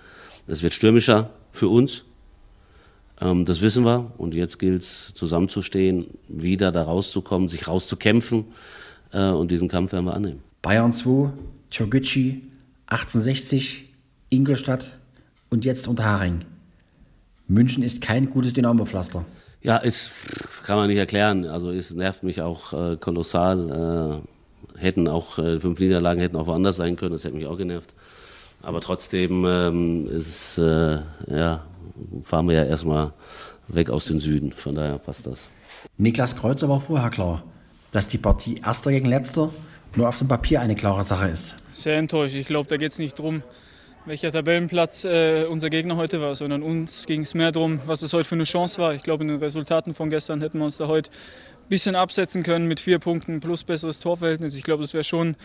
Es 0.47 0.61
wird 0.61 0.73
stürmischer 0.73 1.29
für 1.53 1.69
uns, 1.69 2.03
ähm, 3.21 3.45
das 3.45 3.61
wissen 3.61 3.85
wir 3.85 4.11
und 4.17 4.33
jetzt 4.33 4.59
gilt 4.59 4.81
es 4.81 5.13
zusammenzustehen, 5.13 6.07
wieder 6.27 6.71
da 6.71 6.83
rauszukommen, 6.83 7.49
sich 7.49 7.67
rauszukämpfen 7.67 8.45
äh, 9.11 9.29
und 9.29 9.51
diesen 9.51 9.67
Kampf 9.67 9.91
werden 9.91 10.05
wir 10.05 10.13
annehmen. 10.13 10.41
Bayern 10.61 10.93
2, 10.93 11.31
Türgücü, 11.69 12.41
1860, 12.87 13.89
Ingolstadt 14.29 14.97
und 15.49 15.65
jetzt 15.65 15.87
Unterharing. 15.87 16.39
München 17.47 17.83
ist 17.83 18.01
kein 18.01 18.29
gutes 18.29 18.53
Dynamo-Pflaster. 18.53 19.25
Ja, 19.61 19.77
ist, 19.77 20.11
kann 20.63 20.77
man 20.77 20.87
nicht 20.87 20.97
erklären. 20.97 21.45
Also 21.45 21.71
es 21.71 21.93
nervt 21.93 22.23
mich 22.23 22.41
auch 22.41 22.73
äh, 22.73 22.97
kolossal. 22.97 24.21
Äh, 24.77 24.79
hätten 24.79 25.07
auch 25.07 25.37
äh, 25.37 25.59
fünf 25.59 25.79
Niederlagen 25.79 26.21
hätten 26.21 26.37
auch 26.37 26.47
woanders 26.47 26.77
sein 26.77 26.95
können. 26.95 27.11
Das 27.11 27.25
hätte 27.25 27.35
mich 27.35 27.47
auch 27.47 27.57
genervt. 27.57 27.93
Aber 28.61 28.81
trotzdem 28.81 29.45
ähm, 29.45 30.07
ist, 30.07 30.57
äh, 30.57 30.99
ja, 31.27 31.65
fahren 32.23 32.47
wir 32.47 32.55
ja 32.55 32.65
erstmal 32.65 33.13
weg 33.67 33.89
aus 33.89 34.05
dem 34.05 34.19
Süden. 34.19 34.51
Von 34.51 34.75
daher 34.75 34.97
passt 34.97 35.27
das. 35.27 35.49
Niklas 35.97 36.35
Kreuzer 36.35 36.69
war 36.69 36.81
vorher 36.81 37.09
klar, 37.09 37.43
dass 37.91 38.07
die 38.07 38.17
Partie 38.17 38.61
Erster 38.63 38.91
gegen 38.91 39.05
Letzter 39.05 39.51
nur 39.95 40.07
auf 40.07 40.17
dem 40.17 40.27
Papier 40.27 40.61
eine 40.61 40.75
klare 40.75 41.03
Sache 41.03 41.27
ist. 41.27 41.55
Sehr 41.71 41.97
enttäuscht. 41.97 42.35
Ich 42.35 42.47
glaube, 42.47 42.69
da 42.69 42.77
geht 42.77 42.91
es 42.91 42.99
nicht 42.99 43.17
darum, 43.17 43.43
welcher 44.05 44.31
Tabellenplatz 44.31 45.03
äh, 45.03 45.45
unser 45.45 45.69
Gegner 45.69 45.95
heute 45.95 46.21
war, 46.21 46.35
sondern 46.35 46.63
uns 46.63 47.05
ging 47.05 47.21
es 47.21 47.33
mehr 47.33 47.51
darum, 47.51 47.81
was 47.85 48.01
es 48.01 48.13
heute 48.13 48.25
für 48.25 48.35
eine 48.35 48.43
Chance 48.43 48.81
war. 48.81 48.93
Ich 48.93 49.03
glaube, 49.03 49.23
in 49.23 49.29
den 49.29 49.39
Resultaten 49.39 49.93
von 49.93 50.09
gestern 50.09 50.41
hätten 50.41 50.59
wir 50.59 50.65
uns 50.65 50.77
da 50.77 50.87
heute 50.87 51.09
bisschen 51.69 51.95
absetzen 51.95 52.43
können 52.43 52.67
mit 52.67 52.79
vier 52.79 52.99
Punkten 52.99 53.39
plus 53.39 53.63
besseres 53.63 53.99
Torverhältnis. 53.99 54.55
Ich 54.55 54.63
glaube, 54.63 54.83
das 54.83 54.93
wäre 54.93 55.03
schon 55.03 55.35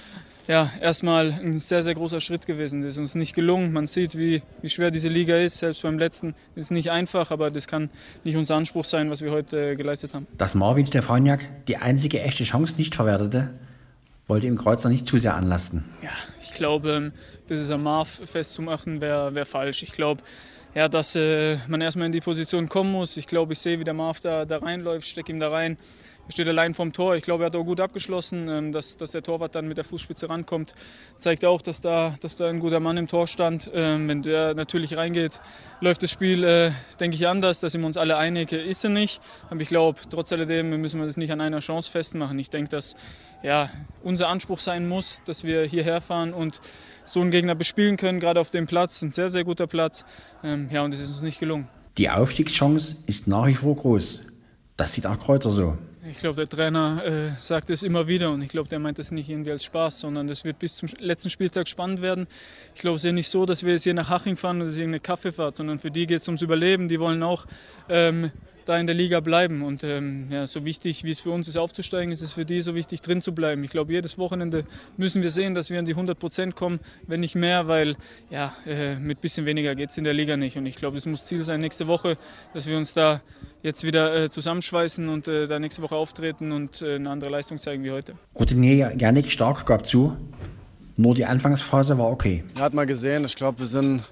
ja, 0.47 0.71
erstmal 0.81 1.33
ein 1.33 1.59
sehr, 1.59 1.83
sehr 1.83 1.95
großer 1.95 2.21
Schritt 2.21 2.47
gewesen. 2.47 2.83
Das 2.83 2.95
ist 2.95 2.99
uns 2.99 3.15
nicht 3.15 3.35
gelungen. 3.35 3.73
Man 3.73 3.87
sieht, 3.87 4.17
wie, 4.17 4.43
wie 4.61 4.69
schwer 4.69 4.91
diese 4.91 5.09
Liga 5.09 5.37
ist. 5.37 5.59
Selbst 5.59 5.83
beim 5.83 5.99
letzten 5.99 6.35
ist 6.55 6.67
es 6.67 6.71
nicht 6.71 6.91
einfach, 6.91 7.31
aber 7.31 7.51
das 7.51 7.67
kann 7.67 7.89
nicht 8.25 8.37
unser 8.37 8.57
Anspruch 8.57 8.85
sein, 8.85 9.11
was 9.11 9.23
wir 9.23 9.31
heute 9.31 9.71
äh, 9.71 9.77
geleistet 9.77 10.13
haben. 10.13 10.27
Dass 10.37 10.55
Marvin 10.55 10.85
Stefaniak 10.87 11.49
die 11.67 11.79
einzige 11.79 12.21
echte 12.21 12.45
Chance 12.45 12.75
nicht 12.77 12.95
verwertete, 12.95 13.51
wollte 14.27 14.47
ihm 14.47 14.57
Kreuzer 14.57 14.89
nicht 14.89 15.07
zu 15.07 15.19
sehr 15.19 15.35
anlasten. 15.35 15.85
Ja, 16.03 16.11
ich 16.43 16.53
glaube, 16.53 16.91
ähm, 16.91 17.13
das 17.49 17.61
ist 17.61 17.71
am 17.71 17.83
Marv 17.83 18.21
festzumachen, 18.25 19.01
wäre 19.01 19.35
wär 19.35 19.47
falsch. 19.47 19.83
Ich 19.83 19.93
glaube, 19.93 20.23
ja, 20.75 20.89
dass 20.89 21.15
äh, 21.17 21.57
man 21.69 21.81
erstmal 21.81 22.07
in 22.07 22.13
die 22.13 22.21
Position 22.21 22.69
kommen 22.69 22.93
muss. 22.93 23.17
Ich 23.17 23.27
glaube, 23.27 23.53
ich 23.53 23.61
sehe, 23.61 23.79
wie 23.79 23.85
der 23.85 23.95
Marv 23.95 24.21
da, 24.21 24.45
da 24.45 24.59
reinläuft, 24.59 25.07
stecke 25.07 25.33
ihm 25.33 25.41
da 25.41 25.51
rein. 25.51 25.79
Er 26.27 26.33
steht 26.33 26.49
allein 26.49 26.73
vorm 26.73 26.93
Tor. 26.93 27.17
Ich 27.17 27.23
glaube, 27.23 27.45
er 27.45 27.47
hat 27.47 27.57
auch 27.57 27.65
gut 27.65 27.81
abgeschlossen. 27.81 28.49
Ähm, 28.49 28.73
dass, 28.73 28.97
dass 28.97 29.13
der 29.13 29.23
Torwart 29.23 29.55
dann 29.55 29.69
mit 29.69 29.77
der 29.77 29.85
Fußspitze 29.85 30.29
rankommt, 30.29 30.75
zeigt 31.19 31.45
auch, 31.45 31.61
dass 31.61 31.81
da, 31.81 32.15
dass 32.21 32.37
da 32.37 32.49
ein 32.49 32.61
guter 32.61 32.81
Mann 32.81 32.97
im 32.97 33.09
Tor 33.09 33.27
stand. 33.27 33.71
Ähm, 33.75 34.09
wenn 34.09 34.23
der 34.23 34.55
natürlich 34.55 34.97
reingeht, 34.97 35.41
läuft 35.81 36.03
das 36.03 36.11
Spiel, 36.11 36.45
äh, 36.45 36.71
denke 36.99 37.17
ich, 37.17 37.27
anders. 37.27 37.61
Da 37.61 37.69
sind 37.69 37.83
wir 37.83 37.87
uns 37.87 37.97
alle 37.97 38.17
einig, 38.17 38.53
ist 38.53 38.85
er 38.85 38.91
nicht. 38.91 39.21
Aber 39.51 39.61
ich 39.61 39.69
glaube, 39.69 40.01
trotz 40.09 40.33
alledem 40.33 40.71
müssen 40.81 40.99
wir 40.99 41.07
das 41.07 41.17
nicht 41.17 41.33
an 41.33 41.41
einer 41.41 41.61
Chance 41.61 41.91
festmachen. 41.91 42.39
Ich 42.39 42.51
denke, 42.51 42.71
dass 42.71 42.97
ja, 43.43 43.71
unser 44.03 44.29
Anspruch 44.29 44.59
sein 44.59 44.89
muss, 44.89 45.21
dass 45.27 45.45
wir 45.45 45.65
hierher 45.65 46.01
fahren 46.01 46.33
und 46.33 46.61
so 47.05 47.21
einen 47.21 47.31
Gegner 47.31 47.55
bespielen 47.55 47.99
können, 47.99 48.19
gerade 48.19 48.41
auf 48.41 48.51
dem 48.51 48.67
Platz. 48.67 49.03
Ein 49.03 49.11
sehr, 49.11 49.29
sehr 49.29 49.45
guter 49.45 49.67
Platz. 49.67 50.07
Ähm, 50.43 50.69
ja, 50.71 50.83
und 50.83 50.95
es 50.95 51.01
ist 51.01 51.11
uns 51.11 51.23
nicht 51.23 51.39
gelungen. 51.39 51.69
Die 51.99 52.09
Aufstiegschance 52.09 52.97
ist 53.07 53.29
nach 53.29 53.47
wie 53.47 53.55
vor 53.55 53.77
groß. 53.77 54.23
Das 54.77 54.95
sieht 54.95 55.07
auch 55.07 55.19
Kreuzer 55.19 55.51
so. 55.51 55.77
Ich 56.15 56.21
glaube, 56.21 56.47
der 56.47 56.49
Trainer 56.49 57.05
äh, 57.05 57.31
sagt 57.39 57.71
es 57.71 57.83
immer 57.83 58.07
wieder 58.07 58.31
und 58.31 58.41
ich 58.41 58.49
glaube, 58.49 58.69
der 58.69 58.79
meint 58.79 59.01
das 59.01 59.11
nicht 59.11 59.29
irgendwie 59.29 59.51
als 59.51 59.65
Spaß, 59.65 59.99
sondern 59.99 60.29
das 60.29 60.45
wird 60.45 60.61
bis 60.61 60.77
zum 60.77 60.89
letzten 61.01 61.29
Spieltag 61.29 61.67
spannend 61.67 62.03
werden. 62.03 62.29
Ich 62.73 62.81
glaube, 62.81 62.95
es 62.95 63.03
ist 63.03 63.07
ja 63.07 63.13
nicht 63.13 63.29
so, 63.29 63.45
dass 63.47 63.65
wir 63.65 63.73
jetzt 63.73 63.83
hier 63.83 63.95
nach 63.95 64.11
Haching 64.11 64.37
fahren 64.37 64.61
und 64.61 64.69
es 64.69 64.75
ist 64.75 64.81
eine 64.81 65.01
Kaffeefahrt, 65.01 65.57
sondern 65.57 65.79
für 65.79 65.91
die 65.91 66.07
geht 66.07 66.21
es 66.21 66.29
ums 66.29 66.41
Überleben. 66.41 66.89
Die 66.89 67.01
wollen 67.01 67.25
auch 67.25 67.47
ähm, 67.89 68.31
da 68.65 68.79
in 68.79 68.87
der 68.87 68.95
Liga 68.95 69.21
bleiben. 69.21 69.63
Und 69.63 69.85
ähm, 69.85 70.29
ja, 70.31 70.47
so 70.47 70.65
wichtig, 70.65 71.05
wie 71.05 71.11
es 71.11 71.21
für 71.21 71.31
uns 71.31 71.49
ist, 71.49 71.57
aufzusteigen, 71.57 72.13
ist 72.13 72.23
es 72.23 72.33
für 72.33 72.45
die 72.45 72.61
so 72.61 72.75
wichtig, 72.75 73.03
drin 73.03 73.21
zu 73.21 73.35
bleiben. 73.35 73.63
Ich 73.65 73.71
glaube, 73.71 73.93
jedes 73.93 74.19
Wochenende 74.19 74.65
müssen 74.97 75.23
wir 75.23 75.31
sehen, 75.31 75.55
dass 75.55 75.71
wir 75.71 75.79
an 75.79 75.85
die 75.85 75.93
100 75.93 76.19
Prozent 76.19 76.57
kommen, 76.57 76.81
wenn 77.07 77.21
nicht 77.21 77.35
mehr, 77.35 77.69
weil 77.69 77.97
ja, 78.31 78.55
äh, 78.67 78.97
mit 78.97 79.21
bisschen 79.21 79.47
weniger 79.47 79.75
geht 79.75 79.91
es 79.91 79.99
in 79.99 80.05
der 80.05 80.15
Liga 80.15 80.37
nicht. 80.37 80.57
Und 80.57 80.67
ich 80.67 80.77
glaube, 80.77 80.97
es 80.97 81.07
muss 81.07 81.27
Ziel 81.27 81.43
sein 81.43 81.61
nächste 81.61 81.87
Woche, 81.87 82.17
dass 82.53 82.67
wir 82.67 82.77
uns 82.77 82.95
da 82.95 83.21
jetzt 83.63 83.83
wieder 83.83 84.25
äh, 84.25 84.31
zusammenschweißen 84.31 85.09
und 85.09 85.29
äh, 85.29 85.47
da 85.47 85.59
nächste 85.59 85.83
Woche 85.83 85.97
auftreten 85.97 86.53
und 86.53 86.83
äh, 86.83 86.97
eine 86.97 87.11
andere 87.11 87.31
Leistung 87.31 87.59
zeigen 87.59 87.83
wie 87.85 87.91
heute. 87.91 88.15
Routinier 88.39 88.95
Janik 88.97 89.31
Stark 89.31 89.67
gab 89.67 89.87
zu, 89.87 90.17
nur 90.97 91.15
die 91.15 91.25
Anfangsphase 91.25 91.99
war 91.99 92.11
okay. 92.11 92.45
Er 92.57 92.63
hat 92.63 92.75
mal 92.75 92.87
gesehen, 92.87 93.25
ich 93.25 93.35
glaube, 93.35 93.61
wir 93.61 93.67
sind 93.67 94.03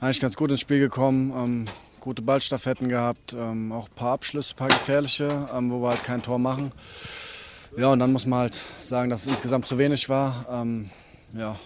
eigentlich 0.00 0.20
ganz 0.20 0.36
gut 0.36 0.50
ins 0.50 0.60
Spiel 0.60 0.80
gekommen. 0.80 1.32
Ähm, 1.36 1.64
gute 2.02 2.20
Ballstaffetten 2.20 2.88
gehabt, 2.88 3.32
ähm, 3.32 3.70
auch 3.70 3.88
ein 3.88 3.94
paar 3.94 4.14
Abschlüsse, 4.14 4.54
ein 4.54 4.56
paar 4.56 4.68
gefährliche, 4.68 5.48
ähm, 5.54 5.70
wo 5.70 5.80
wir 5.80 5.90
halt 5.90 6.02
kein 6.02 6.20
Tor 6.20 6.38
machen. 6.38 6.72
Ja, 7.78 7.92
und 7.92 8.00
dann 8.00 8.12
muss 8.12 8.26
man 8.26 8.40
halt 8.40 8.60
sagen, 8.80 9.08
dass 9.08 9.22
es 9.22 9.28
insgesamt 9.28 9.66
zu 9.66 9.78
wenig 9.78 10.08
war. 10.08 10.46
Ähm, 10.50 10.90
ja, 11.32 11.56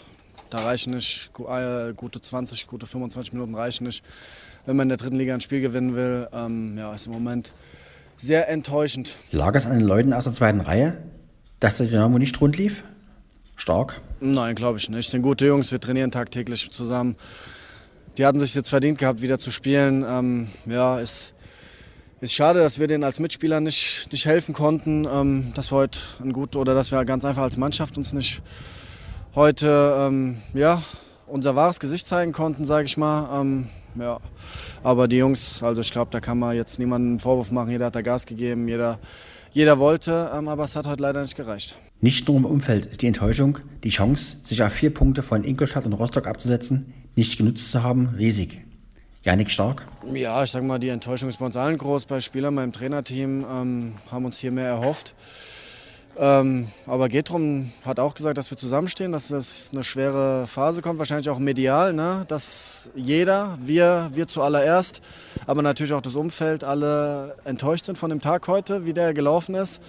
da 0.50 0.58
reichen 0.58 0.92
nicht 0.92 1.30
äh, 1.38 1.94
gute 1.94 2.20
20, 2.20 2.66
gute 2.66 2.86
25 2.86 3.32
Minuten 3.32 3.54
reichen 3.54 3.84
nicht. 3.84 4.04
Wenn 4.66 4.76
man 4.76 4.84
in 4.84 4.88
der 4.90 4.98
dritten 4.98 5.16
Liga 5.16 5.32
ein 5.32 5.40
Spiel 5.40 5.62
gewinnen 5.62 5.96
will, 5.96 6.28
ähm, 6.34 6.76
ja, 6.76 6.94
ist 6.94 7.06
im 7.06 7.14
Moment 7.14 7.52
sehr 8.18 8.48
enttäuschend. 8.50 9.16
Lag 9.30 9.54
es 9.54 9.64
an 9.66 9.78
den 9.78 9.86
Leuten 9.86 10.12
aus 10.12 10.24
der 10.24 10.34
zweiten 10.34 10.60
Reihe, 10.60 10.98
dass 11.60 11.78
der 11.78 11.86
Dynamo 11.86 12.18
nicht 12.18 12.38
rund 12.42 12.58
lief? 12.58 12.84
Stark? 13.56 14.02
Nein, 14.20 14.54
glaube 14.54 14.76
ich 14.76 14.90
nicht. 14.90 15.06
Es 15.06 15.10
sind 15.12 15.22
gute 15.22 15.46
Jungs, 15.46 15.72
wir 15.72 15.80
trainieren 15.80 16.10
tagtäglich 16.10 16.70
zusammen 16.70 17.16
die 18.18 18.24
hatten 18.24 18.38
sich 18.38 18.54
jetzt 18.54 18.68
verdient 18.68 18.98
gehabt, 18.98 19.22
wieder 19.22 19.38
zu 19.38 19.50
spielen. 19.50 20.04
Ähm, 20.08 20.48
ja, 20.66 20.98
ist, 21.00 21.34
ist 22.20 22.32
schade, 22.34 22.60
dass 22.60 22.78
wir 22.78 22.86
denen 22.86 23.04
als 23.04 23.20
Mitspieler 23.20 23.60
nicht, 23.60 24.08
nicht 24.12 24.26
helfen 24.26 24.54
konnten, 24.54 25.06
ähm, 25.10 25.52
dass 25.54 25.70
wir 25.70 25.76
heute 25.76 25.98
ein 26.20 26.32
gut 26.32 26.56
oder 26.56 26.74
dass 26.74 26.92
wir 26.92 27.04
ganz 27.04 27.24
einfach 27.24 27.42
als 27.42 27.56
Mannschaft 27.56 27.98
uns 27.98 28.12
nicht 28.12 28.42
heute 29.34 29.94
ähm, 29.98 30.38
ja, 30.54 30.82
unser 31.26 31.56
wahres 31.56 31.78
Gesicht 31.78 32.06
zeigen 32.06 32.32
konnten, 32.32 32.64
sage 32.64 32.86
ich 32.86 32.96
mal. 32.96 33.40
Ähm, 33.40 33.68
ja. 33.98 34.18
Aber 34.82 35.08
die 35.08 35.16
Jungs, 35.16 35.62
also 35.62 35.80
ich 35.80 35.90
glaube, 35.90 36.10
da 36.10 36.20
kann 36.20 36.38
man 36.38 36.56
jetzt 36.56 36.78
niemanden 36.78 37.08
einen 37.08 37.18
Vorwurf 37.18 37.50
machen. 37.50 37.70
Jeder 37.70 37.86
hat 37.86 37.96
da 37.96 38.02
Gas 38.02 38.26
gegeben, 38.26 38.68
jeder, 38.68 38.98
jeder 39.52 39.78
wollte, 39.78 40.30
ähm, 40.34 40.48
aber 40.48 40.64
es 40.64 40.76
hat 40.76 40.86
heute 40.86 41.02
leider 41.02 41.22
nicht 41.22 41.36
gereicht. 41.36 41.76
Nicht 42.00 42.28
nur 42.28 42.36
im 42.36 42.44
Umfeld 42.44 42.86
ist 42.86 43.02
die 43.02 43.06
Enttäuschung, 43.06 43.58
die 43.82 43.88
Chance, 43.88 44.36
sich 44.42 44.62
auf 44.62 44.72
vier 44.72 44.92
Punkte 44.92 45.22
von 45.22 45.44
Ingolstadt 45.44 45.86
und 45.86 45.94
Rostock 45.94 46.26
abzusetzen, 46.26 46.92
nicht 47.16 47.36
genutzt 47.36 47.70
zu 47.70 47.82
haben, 47.82 48.14
riesig. 48.16 48.60
Janik 49.24 49.50
Stark? 49.50 49.88
Ja, 50.12 50.44
ich 50.44 50.50
sage 50.50 50.64
mal, 50.64 50.78
die 50.78 50.90
Enttäuschung 50.90 51.28
ist 51.28 51.38
bei 51.38 51.46
uns 51.46 51.56
allen 51.56 51.78
groß. 51.78 52.04
Bei 52.04 52.20
Spielern, 52.20 52.54
beim 52.54 52.72
Trainerteam 52.72 53.44
ähm, 53.50 53.94
haben 54.10 54.24
uns 54.24 54.38
hier 54.38 54.52
mehr 54.52 54.68
erhofft. 54.68 55.14
Ähm, 56.18 56.68
aber 56.86 57.08
Getrum 57.08 57.72
hat 57.84 57.98
auch 57.98 58.14
gesagt, 58.14 58.38
dass 58.38 58.50
wir 58.50 58.56
zusammenstehen, 58.56 59.12
dass 59.12 59.28
das 59.28 59.70
eine 59.72 59.82
schwere 59.82 60.46
Phase 60.46 60.80
kommt, 60.80 60.98
wahrscheinlich 60.98 61.28
auch 61.28 61.38
medial, 61.38 61.92
ne? 61.92 62.24
dass 62.28 62.90
jeder, 62.94 63.58
wir, 63.60 64.10
wir 64.14 64.26
zuallererst, 64.26 65.02
aber 65.46 65.60
natürlich 65.60 65.92
auch 65.92 66.00
das 66.00 66.14
Umfeld, 66.14 66.64
alle 66.64 67.36
enttäuscht 67.44 67.84
sind 67.84 67.98
von 67.98 68.08
dem 68.08 68.20
Tag 68.20 68.48
heute, 68.48 68.86
wie 68.86 68.94
der 68.94 69.12
gelaufen 69.12 69.54
ist. 69.56 69.82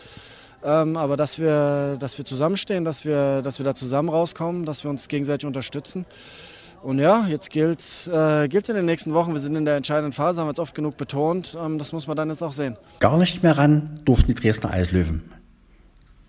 Ähm, 0.64 0.98
aber 0.98 1.16
dass 1.16 1.40
wir, 1.40 1.98
dass 2.00 2.18
wir 2.18 2.26
zusammenstehen, 2.26 2.84
dass 2.84 3.06
wir, 3.06 3.42
dass 3.42 3.60
wir 3.60 3.64
da 3.64 3.76
zusammen 3.76 4.10
rauskommen, 4.10 4.66
dass 4.66 4.84
wir 4.84 4.90
uns 4.90 5.08
gegenseitig 5.08 5.46
unterstützen. 5.46 6.06
Und 6.88 7.00
ja, 7.00 7.26
jetzt 7.28 7.50
gilt 7.50 7.82
es 7.82 8.08
äh, 8.08 8.46
in 8.46 8.62
den 8.62 8.86
nächsten 8.86 9.14
Wochen. 9.14 9.34
Wir 9.34 9.42
sind 9.42 9.58
in 9.58 9.66
der 9.66 9.76
entscheidenden 9.76 10.14
Phase, 10.14 10.40
haben 10.40 10.48
wir 10.48 10.54
es 10.54 10.60
oft 10.60 10.74
genug 10.74 10.96
betont. 10.96 11.58
Ähm, 11.62 11.80
das 11.80 11.92
muss 11.92 12.08
man 12.08 12.16
dann 12.16 12.30
jetzt 12.30 12.42
auch 12.42 12.54
sehen. 12.54 12.78
Gar 13.02 13.18
nicht 13.18 13.44
mehr 13.44 13.58
ran 13.58 14.00
durften 14.06 14.28
die 14.28 14.36
Dresdner 14.36 14.72
Eislöwen. 14.72 15.22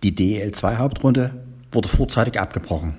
Die 0.03 0.11
DEL2-Hauptrunde 0.11 1.31
wurde 1.71 1.89
vorzeitig 1.89 2.41
abgebrochen. 2.41 2.95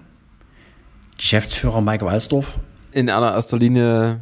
Geschäftsführer 1.18 1.82
Maike 1.82 2.06
Walsdorf. 2.06 2.60
In 2.94 3.10
allererster 3.10 3.58
Linie, 3.58 4.22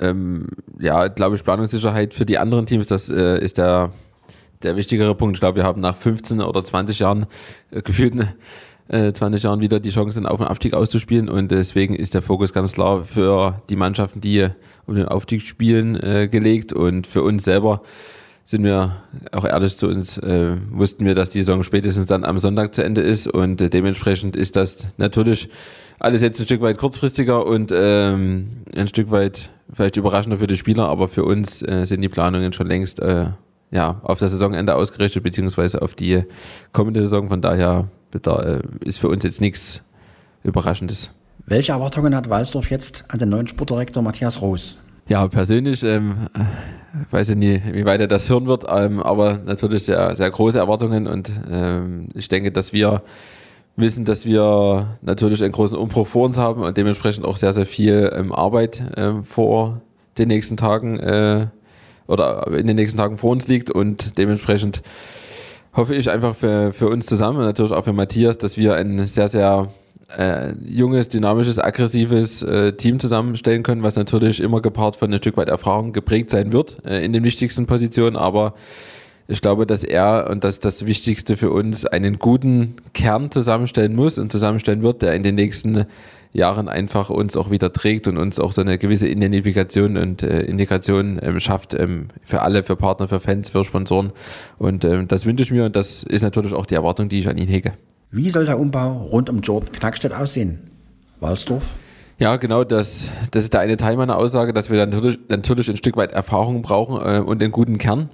ähm, 0.00 0.48
ja, 0.80 1.06
glaube 1.06 1.36
ich, 1.36 1.44
Planungssicherheit 1.44 2.14
für 2.14 2.26
die 2.26 2.36
anderen 2.36 2.66
Teams, 2.66 2.88
das 2.88 3.08
äh, 3.08 3.38
ist 3.38 3.58
der, 3.58 3.92
der 4.64 4.74
wichtigere 4.74 5.14
Punkt. 5.14 5.36
Ich 5.36 5.40
glaube, 5.40 5.54
wir 5.54 5.64
haben 5.64 5.80
nach 5.80 5.96
15 5.96 6.40
oder 6.40 6.64
20 6.64 6.98
Jahren 6.98 7.26
äh, 7.70 7.80
gefühlt 7.80 8.14
eine 8.14 8.34
äh, 8.88 9.12
20 9.12 9.42
Jahren 9.42 9.60
wieder 9.60 9.80
die 9.80 9.90
Chancen 9.90 10.26
auf 10.26 10.38
den 10.38 10.46
Aufstieg 10.46 10.74
auszuspielen. 10.74 11.28
Und 11.28 11.50
deswegen 11.50 11.94
ist 11.94 12.14
der 12.14 12.22
Fokus 12.22 12.52
ganz 12.52 12.72
klar 12.72 13.04
für 13.04 13.62
die 13.68 13.76
Mannschaften, 13.76 14.20
die 14.20 14.48
um 14.86 14.94
den 14.94 15.06
Aufstieg 15.06 15.42
spielen, 15.42 15.96
äh, 15.96 16.28
gelegt. 16.28 16.72
Und 16.72 17.06
für 17.06 17.22
uns 17.22 17.44
selber 17.44 17.82
sind 18.44 18.62
wir 18.62 18.96
auch 19.32 19.44
ehrlich 19.44 19.76
zu 19.76 19.88
uns, 19.88 20.18
äh, 20.18 20.56
wussten 20.70 21.04
wir, 21.04 21.16
dass 21.16 21.30
die 21.30 21.38
Saison 21.38 21.64
spätestens 21.64 22.06
dann 22.06 22.24
am 22.24 22.38
Sonntag 22.38 22.74
zu 22.74 22.84
Ende 22.84 23.00
ist. 23.00 23.26
Und 23.26 23.60
äh, 23.60 23.68
dementsprechend 23.68 24.36
ist 24.36 24.54
das 24.54 24.88
natürlich 24.98 25.48
alles 25.98 26.22
jetzt 26.22 26.40
ein 26.40 26.46
Stück 26.46 26.60
weit 26.60 26.78
kurzfristiger 26.78 27.44
und 27.44 27.72
ähm, 27.74 28.50
ein 28.74 28.86
Stück 28.86 29.10
weit 29.10 29.50
vielleicht 29.72 29.96
überraschender 29.96 30.38
für 30.38 30.46
die 30.46 30.56
Spieler, 30.56 30.88
aber 30.88 31.08
für 31.08 31.24
uns 31.24 31.62
äh, 31.62 31.84
sind 31.86 32.02
die 32.02 32.08
Planungen 32.08 32.52
schon 32.52 32.68
längst 32.68 33.00
äh, 33.00 33.30
ja, 33.70 34.00
auf 34.02 34.20
das 34.20 34.30
Saisonende 34.30 34.74
ausgerichtet, 34.74 35.22
beziehungsweise 35.22 35.82
auf 35.82 35.94
die 35.94 36.22
kommende 36.72 37.00
Saison. 37.00 37.28
Von 37.28 37.40
daher 37.40 37.88
ist 38.80 38.98
für 38.98 39.08
uns 39.08 39.24
jetzt 39.24 39.40
nichts 39.40 39.82
Überraschendes. 40.42 41.10
Welche 41.46 41.72
Erwartungen 41.72 42.14
hat 42.14 42.28
Walsdorf 42.30 42.70
jetzt 42.70 43.04
an 43.08 43.18
den 43.18 43.28
neuen 43.28 43.46
Sportdirektor 43.46 44.02
Matthias 44.02 44.40
Roos? 44.40 44.78
Ja, 45.08 45.28
persönlich 45.28 45.84
ähm, 45.84 46.28
weiß 47.10 47.30
ich 47.30 47.36
nie, 47.36 47.62
wie 47.72 47.84
weit 47.84 48.00
er 48.00 48.08
das 48.08 48.28
hören 48.28 48.46
wird, 48.46 48.64
ähm, 48.68 49.00
aber 49.00 49.38
natürlich 49.44 49.84
sehr, 49.84 50.16
sehr 50.16 50.30
große 50.30 50.58
Erwartungen 50.58 51.06
und 51.06 51.30
ähm, 51.48 52.08
ich 52.14 52.28
denke, 52.28 52.50
dass 52.50 52.72
wir 52.72 53.02
wissen, 53.76 54.04
dass 54.04 54.24
wir 54.24 54.98
natürlich 55.02 55.44
einen 55.44 55.52
großen 55.52 55.78
Umbruch 55.78 56.06
vor 56.06 56.24
uns 56.24 56.38
haben 56.38 56.62
und 56.62 56.76
dementsprechend 56.76 57.24
auch 57.24 57.36
sehr, 57.36 57.52
sehr 57.52 57.66
viel 57.66 58.10
ähm, 58.16 58.32
Arbeit 58.32 58.82
ähm, 58.96 59.22
vor 59.22 59.82
den 60.18 60.28
nächsten 60.28 60.56
Tagen 60.56 60.98
äh, 60.98 61.46
oder 62.08 62.48
in 62.48 62.66
den 62.66 62.76
nächsten 62.76 62.98
Tagen 62.98 63.18
vor 63.18 63.30
uns 63.30 63.46
liegt 63.46 63.70
und 63.70 64.18
dementsprechend 64.18 64.82
hoffe 65.76 65.94
ich 65.94 66.10
einfach 66.10 66.34
für, 66.34 66.72
für 66.72 66.88
uns 66.88 67.06
zusammen 67.06 67.38
und 67.38 67.44
natürlich 67.44 67.72
auch 67.72 67.84
für 67.84 67.92
Matthias, 67.92 68.38
dass 68.38 68.56
wir 68.56 68.74
ein 68.74 69.06
sehr, 69.06 69.28
sehr 69.28 69.68
äh, 70.16 70.52
junges, 70.64 71.08
dynamisches, 71.08 71.58
aggressives 71.58 72.42
äh, 72.42 72.72
Team 72.72 72.98
zusammenstellen 72.98 73.62
können, 73.62 73.82
was 73.82 73.96
natürlich 73.96 74.40
immer 74.40 74.60
gepaart 74.60 74.96
von 74.96 75.12
ein 75.12 75.18
Stück 75.18 75.36
weit 75.36 75.48
Erfahrung 75.48 75.92
geprägt 75.92 76.30
sein 76.30 76.52
wird 76.52 76.78
äh, 76.86 77.04
in 77.04 77.12
den 77.12 77.24
wichtigsten 77.24 77.66
Positionen, 77.66 78.16
aber 78.16 78.54
ich 79.28 79.40
glaube, 79.40 79.66
dass 79.66 79.82
er, 79.82 80.28
und 80.30 80.44
das 80.44 80.54
ist 80.54 80.64
das 80.64 80.86
Wichtigste 80.86 81.36
für 81.36 81.50
uns, 81.50 81.84
einen 81.84 82.18
guten 82.18 82.76
Kern 82.94 83.30
zusammenstellen 83.30 83.94
muss 83.94 84.18
und 84.18 84.30
zusammenstellen 84.30 84.82
wird, 84.82 85.02
der 85.02 85.14
in 85.14 85.24
den 85.24 85.34
nächsten 85.34 85.86
Jahren 86.36 86.68
einfach 86.68 87.10
uns 87.10 87.36
auch 87.36 87.50
wieder 87.50 87.72
trägt 87.72 88.08
und 88.08 88.16
uns 88.16 88.38
auch 88.38 88.52
so 88.52 88.60
eine 88.60 88.78
gewisse 88.78 89.08
Identifikation 89.08 89.96
und 89.96 90.22
äh, 90.22 90.42
Integration 90.42 91.18
ähm, 91.22 91.40
schafft 91.40 91.74
ähm, 91.74 92.08
für 92.22 92.42
alle, 92.42 92.62
für 92.62 92.76
Partner, 92.76 93.08
für 93.08 93.20
Fans, 93.20 93.48
für 93.50 93.64
Sponsoren. 93.64 94.12
Und 94.58 94.84
ähm, 94.84 95.08
das 95.08 95.26
wünsche 95.26 95.42
ich 95.42 95.50
mir 95.50 95.64
und 95.64 95.76
das 95.76 96.02
ist 96.02 96.22
natürlich 96.22 96.54
auch 96.54 96.66
die 96.66 96.74
Erwartung, 96.74 97.08
die 97.08 97.20
ich 97.20 97.28
an 97.28 97.38
ihn 97.38 97.48
hege. 97.48 97.72
Wie 98.10 98.30
soll 98.30 98.46
der 98.46 98.58
Umbau 98.58 99.02
rund 99.10 99.28
um 99.30 99.40
Jordan 99.40 99.72
Knackstedt 99.72 100.12
aussehen? 100.12 100.70
Walsdorf? 101.20 101.74
Ja, 102.18 102.36
genau, 102.36 102.64
das, 102.64 103.10
das 103.30 103.44
ist 103.44 103.52
der 103.52 103.60
eine 103.60 103.76
Teil 103.76 103.96
meiner 103.96 104.16
Aussage, 104.16 104.54
dass 104.54 104.70
wir 104.70 104.84
natürlich, 104.86 105.18
natürlich 105.28 105.68
ein 105.68 105.76
Stück 105.76 105.96
weit 105.96 106.12
Erfahrung 106.12 106.62
brauchen 106.62 106.96
äh, 106.96 107.20
und 107.20 107.42
einen 107.42 107.52
guten 107.52 107.76
Kern. 107.76 108.08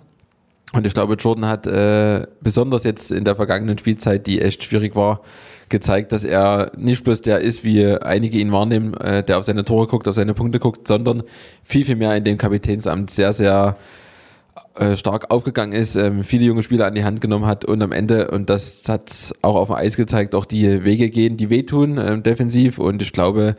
Und 0.73 0.87
ich 0.87 0.95
glaube, 0.95 1.15
Jordan 1.15 1.47
hat 1.47 1.67
äh, 1.67 2.27
besonders 2.41 2.85
jetzt 2.85 3.13
in 3.13 3.25
der 3.25 3.37
vergangenen 3.37 3.77
Spielzeit, 3.77 4.27
die 4.27 4.41
echt 4.41 4.65
schwierig 4.65 4.97
war, 4.97 5.21
gezeigt, 5.69 6.13
dass 6.13 6.25
er 6.25 6.73
nicht 6.77 7.05
bloß 7.05 7.23
der 7.23 7.41
ist, 7.41 7.63
wie 7.65 7.87
einige 7.87 8.39
ihn 8.39 8.53
wahrnehmen, 8.53 8.95
äh, 8.95 9.23
der 9.23 9.39
auf 9.39 9.45
seine 9.45 9.65
Tore 9.65 9.87
guckt, 9.87 10.09
auf 10.09 10.15
seine 10.15 10.35
Punkte 10.35 10.59
guckt, 10.59 10.89
sondern 10.89 11.23
viel, 11.63 11.85
viel 11.85 11.97
mehr 11.97 12.17
in 12.17 12.25
dem 12.25 12.39
Kapitänsamt 12.39 13.11
sehr, 13.11 13.33
sehr 13.33 13.77
äh, 14.75 14.97
stark 14.97 15.31
aufgegangen 15.31 15.73
ist, 15.73 15.97
ähm, 15.97 16.25
viele 16.25 16.45
junge 16.45 16.63
Spieler 16.63 16.87
an 16.87 16.95
die 16.95 17.05
Hand 17.05 17.21
genommen 17.21 17.47
hat 17.47 17.65
und 17.65 17.83
am 17.83 17.93
Ende, 17.93 18.31
und 18.31 18.49
das 18.49 18.89
hat 18.89 19.33
auch 19.43 19.57
auf 19.57 19.69
dem 19.69 19.77
Eis 19.77 19.97
gezeigt, 19.97 20.35
auch 20.35 20.45
die 20.45 20.85
Wege 20.85 21.11
gehen, 21.11 21.37
die 21.37 21.51
wehtun, 21.51 21.99
ähm, 21.99 22.23
defensiv. 22.23 22.79
Und 22.79 23.03
ich 23.03 23.13
glaube, 23.13 23.57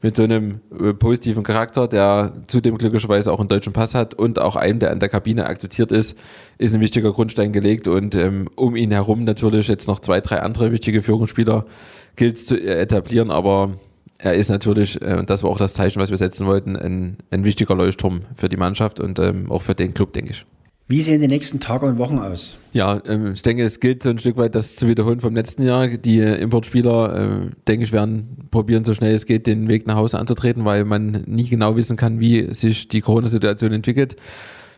mit 0.00 0.16
so 0.16 0.22
einem 0.22 0.60
äh, 0.78 0.92
positiven 0.94 1.42
Charakter, 1.42 1.88
der 1.88 2.32
zudem 2.46 2.78
glücklicherweise 2.78 3.32
auch 3.32 3.40
einen 3.40 3.48
deutschen 3.48 3.72
Pass 3.72 3.94
hat 3.94 4.14
und 4.14 4.38
auch 4.38 4.54
einem, 4.54 4.78
der 4.78 4.92
an 4.92 5.00
der 5.00 5.08
Kabine 5.08 5.46
akzeptiert 5.46 5.90
ist, 5.90 6.16
ist 6.56 6.74
ein 6.74 6.80
wichtiger 6.80 7.12
Grundstein 7.12 7.52
gelegt 7.52 7.88
und 7.88 8.14
ähm, 8.14 8.48
um 8.54 8.76
ihn 8.76 8.92
herum 8.92 9.24
natürlich 9.24 9.66
jetzt 9.66 9.88
noch 9.88 9.98
zwei, 10.00 10.20
drei 10.20 10.40
andere 10.40 10.70
wichtige 10.70 11.02
Führungsspieler 11.02 11.66
gilt 12.14 12.38
zu 12.38 12.56
etablieren, 12.56 13.30
aber 13.30 13.78
er 14.18 14.34
ist 14.34 14.50
natürlich, 14.50 15.00
äh, 15.02 15.14
und 15.14 15.30
das 15.30 15.42
war 15.42 15.50
auch 15.50 15.58
das 15.58 15.74
Zeichen, 15.74 16.00
was 16.00 16.10
wir 16.10 16.16
setzen 16.16 16.46
wollten, 16.46 16.76
ein, 16.76 17.16
ein 17.30 17.44
wichtiger 17.44 17.74
Leuchtturm 17.74 18.22
für 18.36 18.48
die 18.48 18.56
Mannschaft 18.56 19.00
und 19.00 19.18
ähm, 19.18 19.50
auch 19.50 19.62
für 19.62 19.74
den 19.74 19.94
Club, 19.94 20.12
denke 20.12 20.32
ich. 20.32 20.46
Wie 20.90 21.02
sehen 21.02 21.20
die 21.20 21.28
nächsten 21.28 21.60
Tage 21.60 21.84
und 21.84 21.98
Wochen 21.98 22.18
aus? 22.18 22.56
Ja, 22.72 23.02
ähm, 23.04 23.32
ich 23.34 23.42
denke, 23.42 23.62
es 23.62 23.78
gilt 23.78 24.02
so 24.02 24.08
ein 24.08 24.18
Stück 24.18 24.38
weit, 24.38 24.54
das 24.54 24.76
zu 24.76 24.88
wiederholen 24.88 25.20
vom 25.20 25.34
letzten 25.34 25.62
Jahr. 25.62 25.86
Die 25.86 26.18
Importspieler, 26.18 27.14
äh, 27.14 27.50
denke 27.66 27.84
ich, 27.84 27.92
werden 27.92 28.48
probieren, 28.50 28.86
so 28.86 28.94
schnell 28.94 29.12
es 29.12 29.26
geht, 29.26 29.46
den 29.46 29.68
Weg 29.68 29.86
nach 29.86 29.96
Hause 29.96 30.18
anzutreten, 30.18 30.64
weil 30.64 30.86
man 30.86 31.24
nie 31.26 31.44
genau 31.44 31.76
wissen 31.76 31.98
kann, 31.98 32.20
wie 32.20 32.54
sich 32.54 32.88
die 32.88 33.02
Corona-Situation 33.02 33.72
entwickelt. 33.72 34.16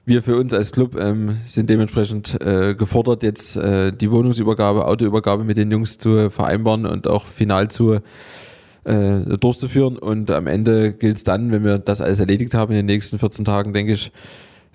Wir 0.05 0.25
für 0.25 0.37
uns 0.37 0.53
als 0.53 0.73
Club 0.73 0.99
ähm, 0.99 1.37
sind 1.47 1.71
dementsprechend 1.71 2.41
äh, 2.41 2.75
gefordert, 2.75 3.23
jetzt 3.23 3.57
äh, 3.57 3.93
die 3.93 4.11
Wohnungsübergabe, 4.11 4.87
Autoübergabe 4.87 5.45
mit 5.45 5.59
den 5.59 5.71
Jungs 5.71 5.99
zu 5.99 6.29
vereinbaren 6.29 6.87
und 6.87 7.07
auch 7.07 7.25
final 7.25 7.71
zu 7.71 8.01
äh, 8.83 9.21
durchzuführen. 9.39 9.97
Und 9.97 10.33
am 10.33 10.49
Ende 10.49 10.93
gilt 10.93 11.19
es 11.19 11.23
dann, 11.23 11.53
wenn 11.53 11.63
wir 11.63 11.79
das 11.79 12.01
alles 12.01 12.19
erledigt 12.19 12.55
haben 12.55 12.73
in 12.73 12.79
den 12.79 12.87
nächsten 12.87 13.21
14 13.21 13.45
Tagen, 13.45 13.73
denke 13.73 13.93
ich, 13.93 14.11